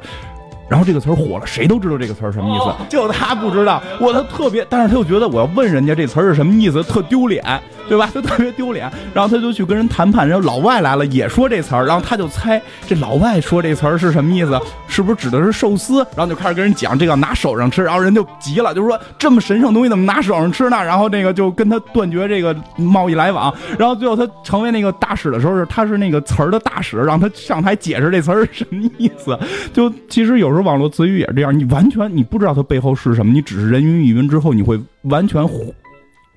[0.71, 3.83] 然后这个词儿火了，谁都知道这个词儿什么意思，就他不知道。
[3.99, 7.43] 我他特别，但是他又觉得我要问人家这词儿是什么意思，特丢脸。
[7.89, 8.09] 对吧？
[8.13, 14.57] 他特别丢脸，然后他就去跟人谈判，然后老外来了也说这词儿，然后他就猜这老外说这词儿是什么意思，
[14.87, 15.97] 是不是指的是寿司？
[16.15, 20.81] 然后就开始跟人讲这个拿手上吃，然后人就急了，就是说这么神圣东西怎么拿手上吃呢？
[20.81, 23.53] 然后那个就跟他断绝这个贸易来往。
[23.77, 29.37] 然后最后他成为那个大使的时候，是他是那个词儿的大使，让他上台解释这词儿是什么意思。
[29.73, 35.47] 就其实有时候网络词语也是这样，你完全你不知道它背后是什么，你只是人云亦云之后，你会完全。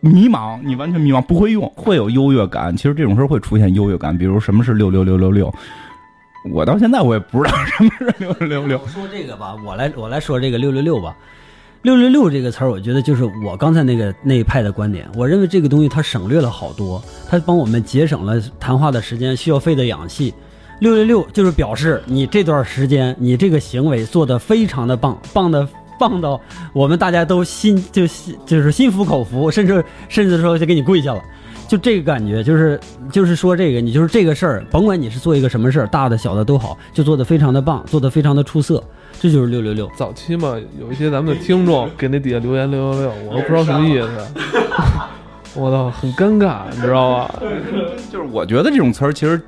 [0.00, 2.76] 迷茫，你完全迷茫，不会用，会有优越感。
[2.76, 5.50] 其实这种事儿会出现优越感，比如什么是六六六六六，
[6.52, 8.78] 我到现在我也不知道什么是六六六六。
[8.86, 11.16] 说这个吧，我来我来说这个六六六吧。
[11.80, 15.08] 六六六这个词儿，我觉得就是我刚才那个那一派的观点。
[15.16, 20.34] 我认为这个东西它省略了好多，它帮我们节省了谈话的时间，需要费的氧气。
[20.84, 25.66] 六六六就是表示你这段时间你这个行为做的非常的棒，棒的。
[25.96, 26.38] 棒到
[26.72, 31.22] 我们大家都心就心就是心服口服，甚至甚至说就给你跪下了。
[31.68, 32.78] 就这个感觉，就是
[33.12, 38.82] 就是说这个，你就是这个事儿，甭管你是做一个什么事儿，大的小的都好，就做得非常的棒，做得非常的出色，
[39.20, 39.88] 这就是六六六。
[39.96, 44.08] 早期嘛，有一些咱们的听众给那底下留言六六六，我都不知道什么意思，
[45.54, 47.34] 我操，很尴尬，你知道吧？
[48.10, 49.40] 就是我觉得这种词儿其实。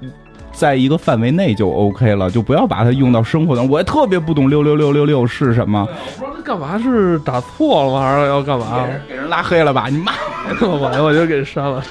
[0.57, 3.73] 在一个范围内就 OK 了，就不要把它用到生活当中。
[3.73, 5.87] 我也特别不懂六六六六六是什么，
[6.19, 8.01] 我说他干嘛是打错了吗？
[8.01, 8.87] 还是要干嘛？
[9.07, 9.89] 给人拉黑了吧？
[9.91, 10.13] 你妈！
[10.63, 11.85] 我我就给删了。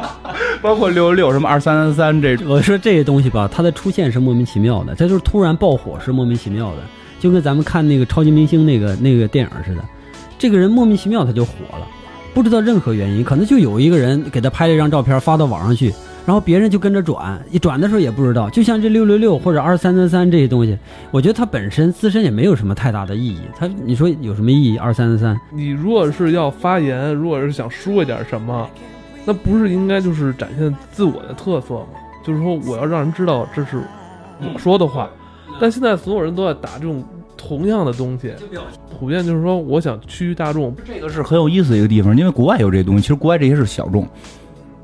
[0.60, 6.82] 包括六六六什么二三三三这，我说这些东西吧，它的出现是莫名其妙的，它就是突然爆火是莫名其妙的，
[7.18, 9.82] 就跟咱们看那个超级明星那个那个电影似的，
[10.38, 11.86] 这个人莫名其妙他就火了，
[12.34, 15.94] 不知道任何原因，可能就有一个人给他拍了一张照片发到网上去。
[16.26, 20.78] 然后别人就跟着转，一转的时候也不知道，就像这六六六或者二三三三这些东西，
[21.10, 23.40] 我觉得它本身自身也没有什么太大的意义。
[23.56, 24.78] 它你说有什么意义？
[24.78, 28.68] 二三三三，你如果是要发言，如果是想说一点什么，
[29.24, 31.86] 那不是应该就是展现自我的特色吗？
[32.24, 33.82] 就是说我要让人知道这是
[34.40, 35.08] 我说的话。
[35.60, 37.04] 但现在所有人都在打这种
[37.36, 38.32] 同样的东西，
[38.98, 40.74] 普遍就是说我想趋于大众。
[40.86, 44.06] 这个是很有意思的一个地方，因为国外有这东西，其实国外这些是小众。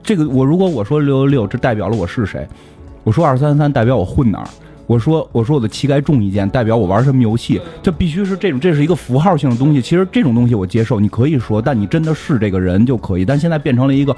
[0.06, 2.46] 这个我如果我说六六六，这代表了我是谁？
[3.02, 4.46] 我说二三三代表我混哪儿？
[4.86, 7.60] 我说我说我的膝盖重一件，代表我玩什么游戏？
[7.82, 9.82] 这必须是这种，这是一个符号性的东西。
[9.82, 13.24] 其实这种东西我接受，你可以说，但你真的是这个人就可以。
[13.24, 14.16] 但现在变成了一个，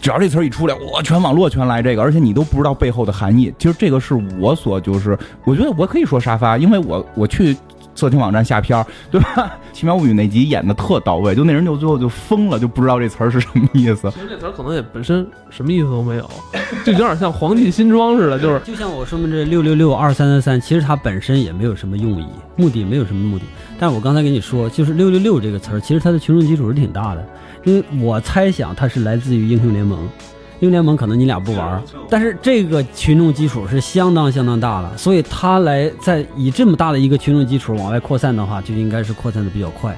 [0.00, 3.54] 只要这词儿一出来，我全网络全来这个，而且你都不知道背后的含义。
[3.60, 7.56] 其实这个是我所就是，我觉得我可以说沙发，因为我我去。
[7.98, 9.58] 色情网站下片儿，对吧？
[9.76, 14.08] 《奇妙物语》那集演的特到位，就那人就最后就疯了，就不知道这词儿是什么意思。
[14.12, 16.30] 其实这词儿可能也本身什么意思都没有，
[16.86, 23.44] 就有点像皇帝新装似的，就是就像我说的这六六六二三三三，其实它本身也没有什么用意，目的没有什么目的。
[23.80, 27.26] 但是我刚才跟你说，就是六六六这个词儿，其实它的群众基础是挺大的，
[27.64, 30.08] 因为我猜想它是来自于英雄联盟。
[30.60, 39.96] 英雄联盟可能你俩不玩，但是这个群众基础是相当相当大了，所以他来在以这么大的一个群众基础往外扩散的话，就应该是扩散的比较快，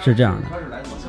[0.00, 0.42] 是这样的。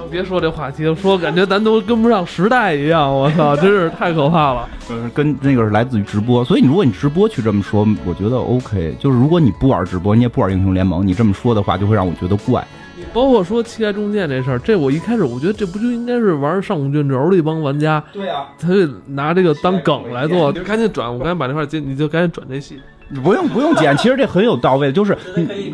[0.10, 4.70] 别说这话题了，说感觉咱都跟不上时代一样，我操，真是太可怕了。
[4.90, 8.96] 嗯，跟那个是来自于直播，所以你如果你直播去这么说，我觉得 OK。
[9.00, 12.66] 就是如果你不玩直播，你也不玩英雄联盟，你这么说的话，就会让我觉得怪。
[13.14, 22.80] 包括说期待中箭这事儿，这我一开始我觉得这不就应该是玩上古卷轴的一帮玩家，对啊，他就拿这个当梗来做，赶紧转，我赶紧把这块接，你就赶紧转这戏，
[23.24, 25.18] 不用不用剪， 其实这很有到位，就是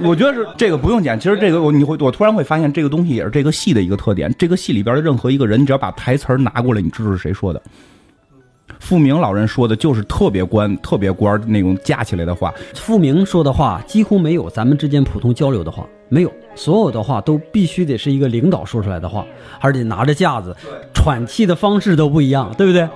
[0.03, 7.61] 我觉得是这个不用剪，其实这个我你会我突然会发现这个东西也是这个戏的一个特点，这个戏里边的任何一个人，你只要把台词拿过来，你知道是谁说的。
[8.79, 12.53] 傅明老人说的就是特别官、特别官那种架起来的话。
[12.73, 19.25] 傅明说的话几乎没有咱们之间普通交流的话，没有，所有的话都必须得是一个领导说出来的话，
[19.59, 20.55] 而且拿着架子，
[20.93, 22.87] 喘气的方式都不一样，对不对？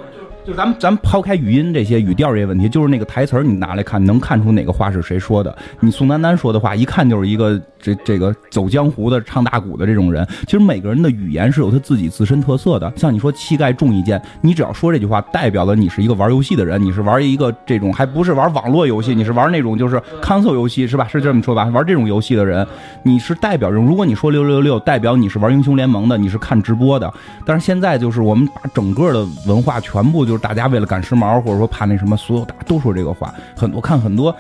[0.48, 5.54] 就咱们咱们抛开语音这些语调这些问题，就是那个台词儿，你拿来看，能看出哪个话是谁说的。
[5.82, 10.26] 你宋丹丹说的话，一看就是一个这这个走江湖的、唱大鼓的这种人。
[10.46, 12.90] 其实每个人的语言是有他自己自身特色的。
[12.96, 21.06] 像你说膝盖重一件，你只要说这句话，代表了你是一个玩游戏的人，你是玩一个这种还不是玩网络游戏，你是玩那种就是 console 游戏是吧？
[21.10, 21.66] 是这么说吧？
[21.66, 22.66] 玩这种游戏的人，
[23.04, 23.86] 你是代表人。
[23.86, 27.14] 如果你说六六六，代表你是玩英雄联盟的，你是看直播的。
[27.46, 30.37] 但是现在就是我们把整个的文化全部就。
[30.38, 33.34] 大家为了赶时髦，或者说怕那什么，所有大家都说这个话。
[33.56, 34.36] 很多看很多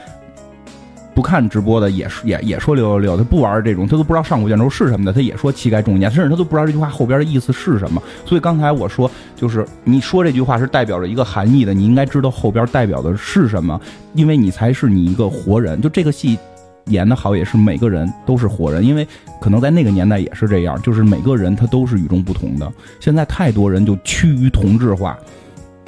[1.14, 8.00] 不看直播的，也是也也说六六六，他不玩这种，他都不知道上古卷轴是什么的，他也说膝盖重一件，甚至他都不知道这句话后边的意思是什么。
[8.24, 13.82] 所以刚才我说，就是你说这句话是代表着一个含义的，你应该知道后边代表的是什么，
[14.14, 15.82] 因为你才是你一个活人。
[15.82, 16.38] 就这个戏
[16.86, 19.08] 演的好，也是每个人都是活人，因为
[19.42, 22.72] 可能在那个年代也是这样，就是每个人他都是与众不同的。
[23.00, 25.18] 现在太多人就趋于同质化。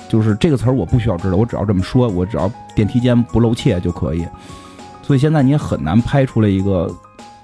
[0.10, 4.26] 就是这个词儿我不需要知道，我只要这么说，我只要电梯间不露怯就可以。
[5.02, 6.94] 所以现在你也很难拍出来一个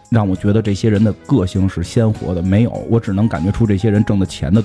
[0.10, 4.64] 让我觉得这些人的个性是鲜活的，没有，我只能感觉出这些人挣的钱的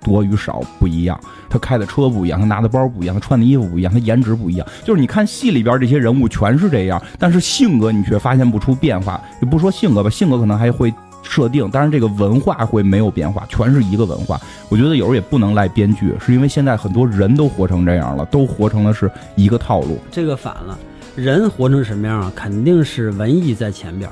[0.00, 4.66] 多与少不一样，他开的车不一样，他拿的包不一样，他穿的衣服不一样，他颜值不一样。
[4.84, 9.20] 就是你看戏里边这些人物全是这样，但是性格你却发现不出变化。
[9.40, 10.92] 也不说性格吧，性格可能还会。
[11.22, 14.40] 设定，但是这个文化会没有变化，全是一个文化。
[14.68, 19.98] 我觉得有时候也不能赖编剧，是因为现在很多人都活成这样了，都活成了是一个套路。
[20.10, 20.78] 这个反了，
[21.14, 22.32] 人活成什么样啊？
[22.34, 24.10] 肯定是文艺在前边，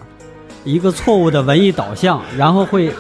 [0.64, 2.92] 一个错误的文艺导向，然后会，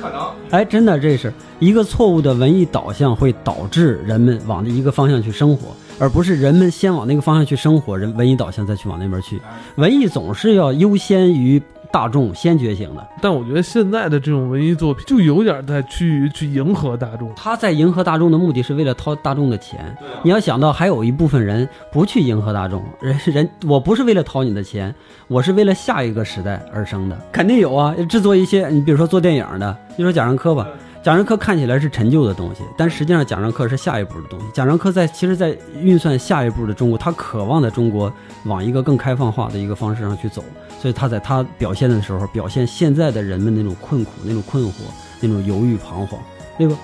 [0.50, 9.40] 哎，真的这是一个错误的文艺导向，会导致人们往一个方向去生活，而不是人们先往那个方向去生活，人文艺导向再去往那边去。
[9.76, 11.62] 文艺总是要优先于。
[11.92, 13.06] 大众先觉醒的。
[13.20, 17.32] 但我觉得现在的这种文艺作品就有点在趋于去迎合大众。
[17.34, 19.96] 他在迎合大众的目的是为了掏大众的钱。
[20.22, 24.94] 你要想到还有一部分人不去迎合大众，人人我不是为了掏你的钱，
[25.28, 27.94] 我是为了下一个时代而生的，肯定有啊。
[28.08, 30.66] 制作一些，你比如说做电影的，就说贾樟柯吧。
[31.02, 34.46] 贾樟柯看起来是陈旧的东西，但实际上贾樟柯是下一步的东西。
[34.52, 38.12] 贾樟柯在其实，在运算下一步的中国，他渴望在中国
[38.44, 40.44] 往一个更开放化的一个方式上去走。
[40.78, 44.72] 所以他在他表现的时候，表现现在的人们那种困苦、那种困惑、
[45.20, 46.20] 那种犹豫彷徨，
[46.58, 46.76] 对吧？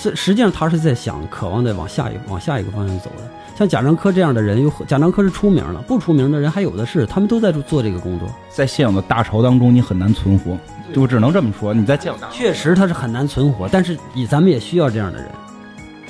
[0.00, 3.24] 这实际上他是在想，渴望在往下一往下一个方向走的。
[3.58, 8.28] 像贾樟柯这样的人，有贾樟柯是出名了，不出名的人还有的是，他们都在做这个工作。
[8.48, 10.56] 在现有的大潮当中，你很难存活。
[10.94, 15.28] 就只能这么说，你在见确实他是很难存活，但是以咱们也需要这样的人，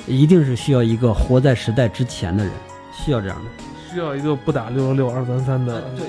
[0.05, 2.53] 一定是需要一个活在时代之前的人，
[2.93, 6.05] 需要这样的，需要一个不打六六六二三三的，对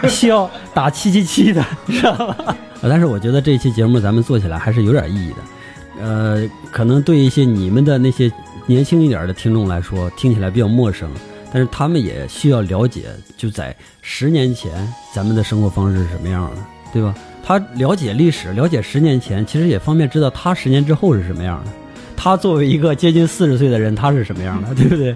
[0.00, 2.56] 对， 需要打七七七的，知道吧？
[2.82, 8.28] 但是我觉得这期节目咱们做起来还是有点意义的，呃，可能对一些你们的那些
[8.66, 11.08] 年轻一点的听众来说，听起来比较陌生，
[11.52, 13.04] 但是他们也需要了解，
[13.36, 16.56] 就在十年前咱们的生活方式是什么样的，
[16.92, 17.14] 对吧？
[17.44, 21.70] 他了解历史，了解十年前，其实也方便知道他十年之后是什么样的。
[22.16, 25.14] 他作为一个接近四十岁的人，他是什么样的，对不对？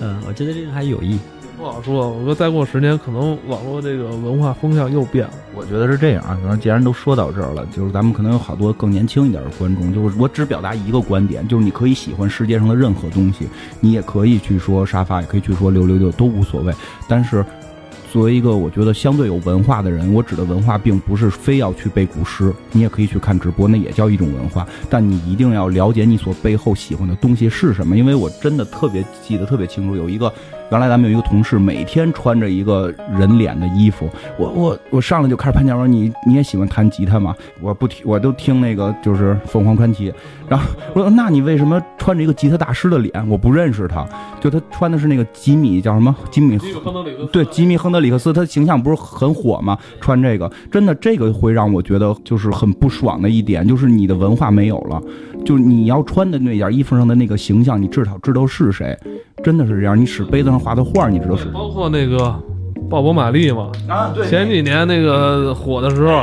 [0.00, 1.18] 嗯，我觉得这个还有意。
[1.56, 5.34] 不好说，我说再过十年，可能网络这个文化风向又变了。
[5.54, 6.56] 我觉得是这样啊。
[6.60, 13.46] 既然都说到这儿了，就是咱们可能有好多更年轻一点的观众，就是我只表达一个观点，就是你可以喜欢世界上的任何东西，
[13.80, 16.72] 你也可以去说沙发，也可以去说六六六，都无所谓。
[17.08, 17.44] 但是。
[18.10, 24.66] 作为一个我觉得相对有文化的人，我指的文化并不是非要去背古诗，你也可以去看直播，那也叫一种文化。
[24.90, 30.30] 但你一定要了解你所背后喜欢的东西是什么，因为我真的特别记得特别清楚，有一个。
[30.70, 34.08] 原来咱们有一个同事，每天穿着一个人脸的衣服。
[34.38, 37.34] 我我我上来就开始攀讲，我说你你也喜欢弹吉他吗？
[37.60, 40.12] 我不听，我都听那个就是凤凰传奇。
[40.48, 43.28] 然后我说那你为什么穿着一个吉他大师的脸？
[43.28, 44.06] 我不认识他，
[44.40, 46.58] 就他穿的是那个吉米叫什么吉米
[47.32, 49.78] 对吉米亨德里克斯，他形象不是很火吗？
[50.00, 55.02] 穿这个真的这个会让我觉得就是很不爽的一点，就是你的文化没有了，
[55.44, 58.98] 就是你要穿的那件衣服上的那个形象，你至少知道是谁。
[59.42, 61.46] 真的是这样，你使杯子上画的画，你知道是？
[61.46, 62.40] 包括那个。
[62.90, 66.22] 鲍勃·马利嘛，啊，对，前几年那个火的时候，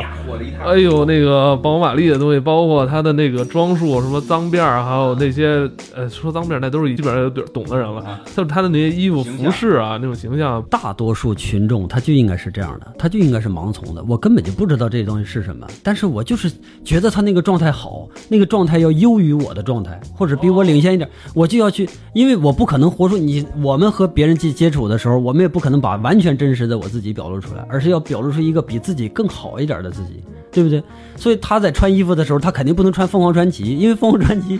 [0.63, 16.51] 哎呦，那个鲍勃·马利的东西，包括他的那个装束，什么脏辫儿，还有那些，呃，说脏辫儿那都是基本上有懂的人了，就是他的那些衣服服饰啊，那种形象，大多数群众他就应该是这样的，他就应该是盲从的，我根本就不知道这东西是什么，但是我就是
[16.83, 26.69] 觉得他那个状态好，那个状态要优于我的状态，或者比我领先一点，我就要去，因为我不可能活出你，我们和别人接接触的时候，我们也不可能把完全真实。
[26.69, 30.83] 的我自己表露出来，而是要表露出一个比自己更好一点的自己，对不对？
[31.15, 34.59] 所以他在穿衣服的时候，他肯定不能穿凤凰传奇，因为凤凰传奇，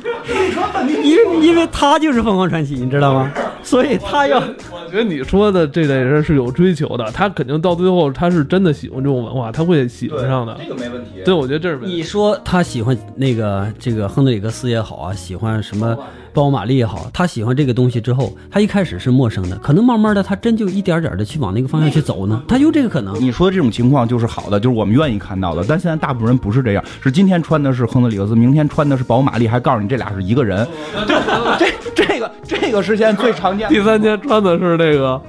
[1.04, 3.32] 因为因为他就是凤凰传奇，你知道吗？
[3.62, 4.40] 所以他要。
[4.40, 10.58] 我觉得你说的这类人是有追求的，他肯定到最后他是真的喜欢这种文化，他会喜欢上的。
[10.58, 11.22] 这个没问题。
[11.24, 11.78] 对，我觉得这是。
[11.86, 15.96] 你说他喜欢那个这个亨德里克斯也好啊，喜欢什么？
[16.34, 23.20] 鲍勃·马利也好，他喜欢这个东西之后，他一开始是陌生的，可能慢慢的他真就一点点的去往那个方向去走呢，他有这个可能。
[23.20, 25.64] 你说的这种情况就是好的，就是我们愿意看到的。
[25.68, 30.68] 但现在大部分人不是这样，是今天穿的是亨德里克斯，明天穿的是宝·马利，还告诉你这俩是一个人。
[31.08, 33.70] 对，这这个这个是现在最常见。
[33.70, 35.22] 第三天穿的是那个。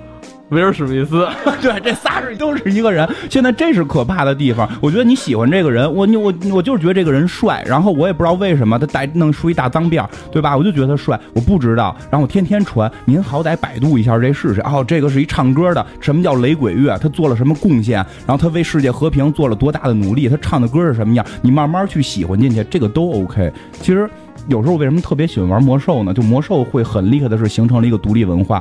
[0.50, 1.28] 威尔史密斯，
[1.62, 3.08] 对，这仨是都是一个人。
[3.30, 4.68] 现在这是可怕的地方。
[4.80, 7.62] 我觉得你喜欢这个人，我你我我就是觉得这个人帅。
[7.66, 10.56] 然后我也不知道为什么他带弄出一大脏辫对吧？
[10.56, 11.18] 我就觉得他帅。
[11.34, 12.90] 我不知道，然后我天天传。
[13.04, 14.62] 您好歹百度一下这是谁？
[14.64, 15.86] 哦，这个是一唱歌的。
[16.00, 16.98] 什么叫雷鬼乐？
[16.98, 18.04] 他做了什么贡献？
[18.26, 20.28] 然后他为世界和平做了多大的努力？
[20.28, 21.24] 他唱的歌是什么样？
[21.42, 23.52] 你慢慢去喜欢进去，这个都 OK。
[23.80, 24.10] 其实
[24.48, 26.12] 有时候为什么特别喜欢玩魔兽呢？
[26.12, 28.60] 就魔兽会很厉害的是形成了一个独立文化。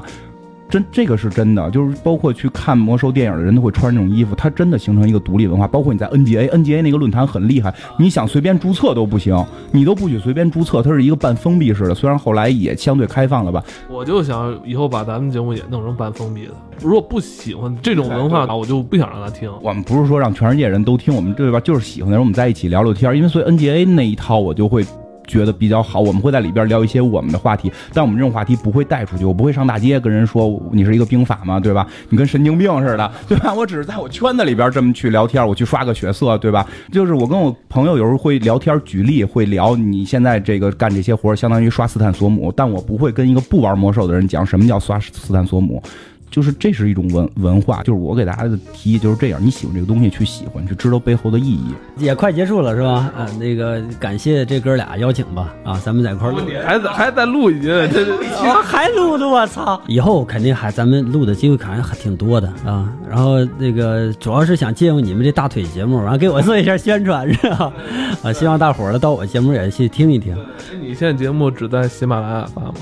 [0.69, 5.67] 真这个是真的，就是包括去看魔兽电影的人都会穿这种衣服，它真的形成一个独立文化。
[5.67, 11.95] 包括你在 NGA，NGA 那个论坛很厉害，你想随便注册都不行，你都不许随便注册，它是一个半封闭式的。
[11.95, 13.63] 虽然后来也相对开放了吧。
[13.89, 16.53] 我就想以后把咱们节目也弄成半封闭的。
[16.81, 19.51] 如果不喜欢这种文化，我就不想让他听。
[19.61, 21.59] 我们不是说让全世界人都听，我们对吧？
[21.59, 23.15] 就是喜欢的人，我们在一起聊聊天。
[23.15, 24.85] 因为所以 NGA 那一套我就会。
[25.29, 31.87] 觉得比较好，我们会在里边聊一些我们的话题，但我们这种话题不会带出去，我不会上大街跟人说你是一个兵法嘛，对吧？
[32.09, 33.53] 你跟神经病似的， 对吧？
[33.53, 36.67] 我只是在我圈子里边这么去聊天，我去刷个血色，对吧？
[36.91, 45.81] 就是我跟我朋友有时候会聊天，举例会聊你现在这个干这些活，相当于刷斯坦索姆，但我不会跟一个不玩魔兽的人讲什么叫刷斯坦索姆。
[46.29, 51.73] 就是这是一种文文化，就是我给大家的提议就是这样，你喜欢这个东西去喜欢，去知道背后的意义。
[51.97, 53.11] 也快结束了是吧？
[53.17, 56.39] 啊，那个感谢这哥俩邀请吧，啊，咱们在一块儿录。
[56.65, 58.13] 还在还在录一集，这这
[58.47, 59.81] 啊，还录的我操！
[59.87, 62.93] 以后肯定还咱们录的机会肯定还挺多的啊。
[63.09, 67.73] 然后那个主要是想借用你们这大腿节目，然后给我做一下宣传是吧？
[68.23, 70.35] 啊，希望大伙儿呢到我节目也去听一听。
[70.81, 72.73] 你现在节目只在喜马拉雅发吗？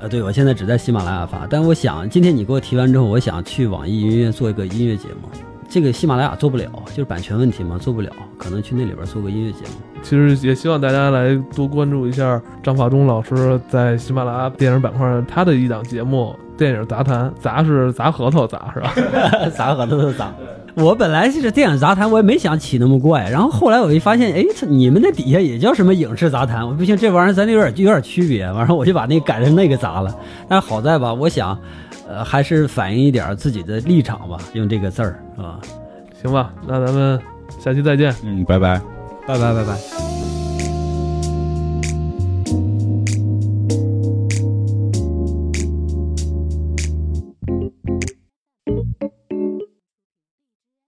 [0.00, 5.28] 呃，对，我现在只在喜马拉雅发，但我想今天你给我提完之后，我想去网易云音乐做一个音乐节目。
[5.68, 10.00] 这个喜马拉雅做不了，就是版权问题嘛，做不了，可能去那里边做个音乐节目。
[10.02, 18.92] 其实也希望大家来多关注一下张法中老师在喜马拉雅电影板块他的一档节目《电影杂谈》，杂是砸核桃砸是吧？
[19.54, 20.32] 砸核桃的砸。
[20.74, 30.14] 我本来是这电影杂谈，我也没想起那么怪，然后后来我一发现，哎，你们那底下也叫什么影视杂谈，我不行，这玩意儿咱有点有点区别，完了我就把那改成那个杂了。
[30.48, 31.58] 但好在吧，我想，
[32.08, 35.58] 呃，还是反映一点自己的立场吧，用这个字儿，啊？
[36.22, 37.20] 行吧，那咱们
[37.58, 38.14] 下期再见。
[38.24, 38.80] 嗯，拜拜，
[39.26, 40.37] 拜拜拜拜。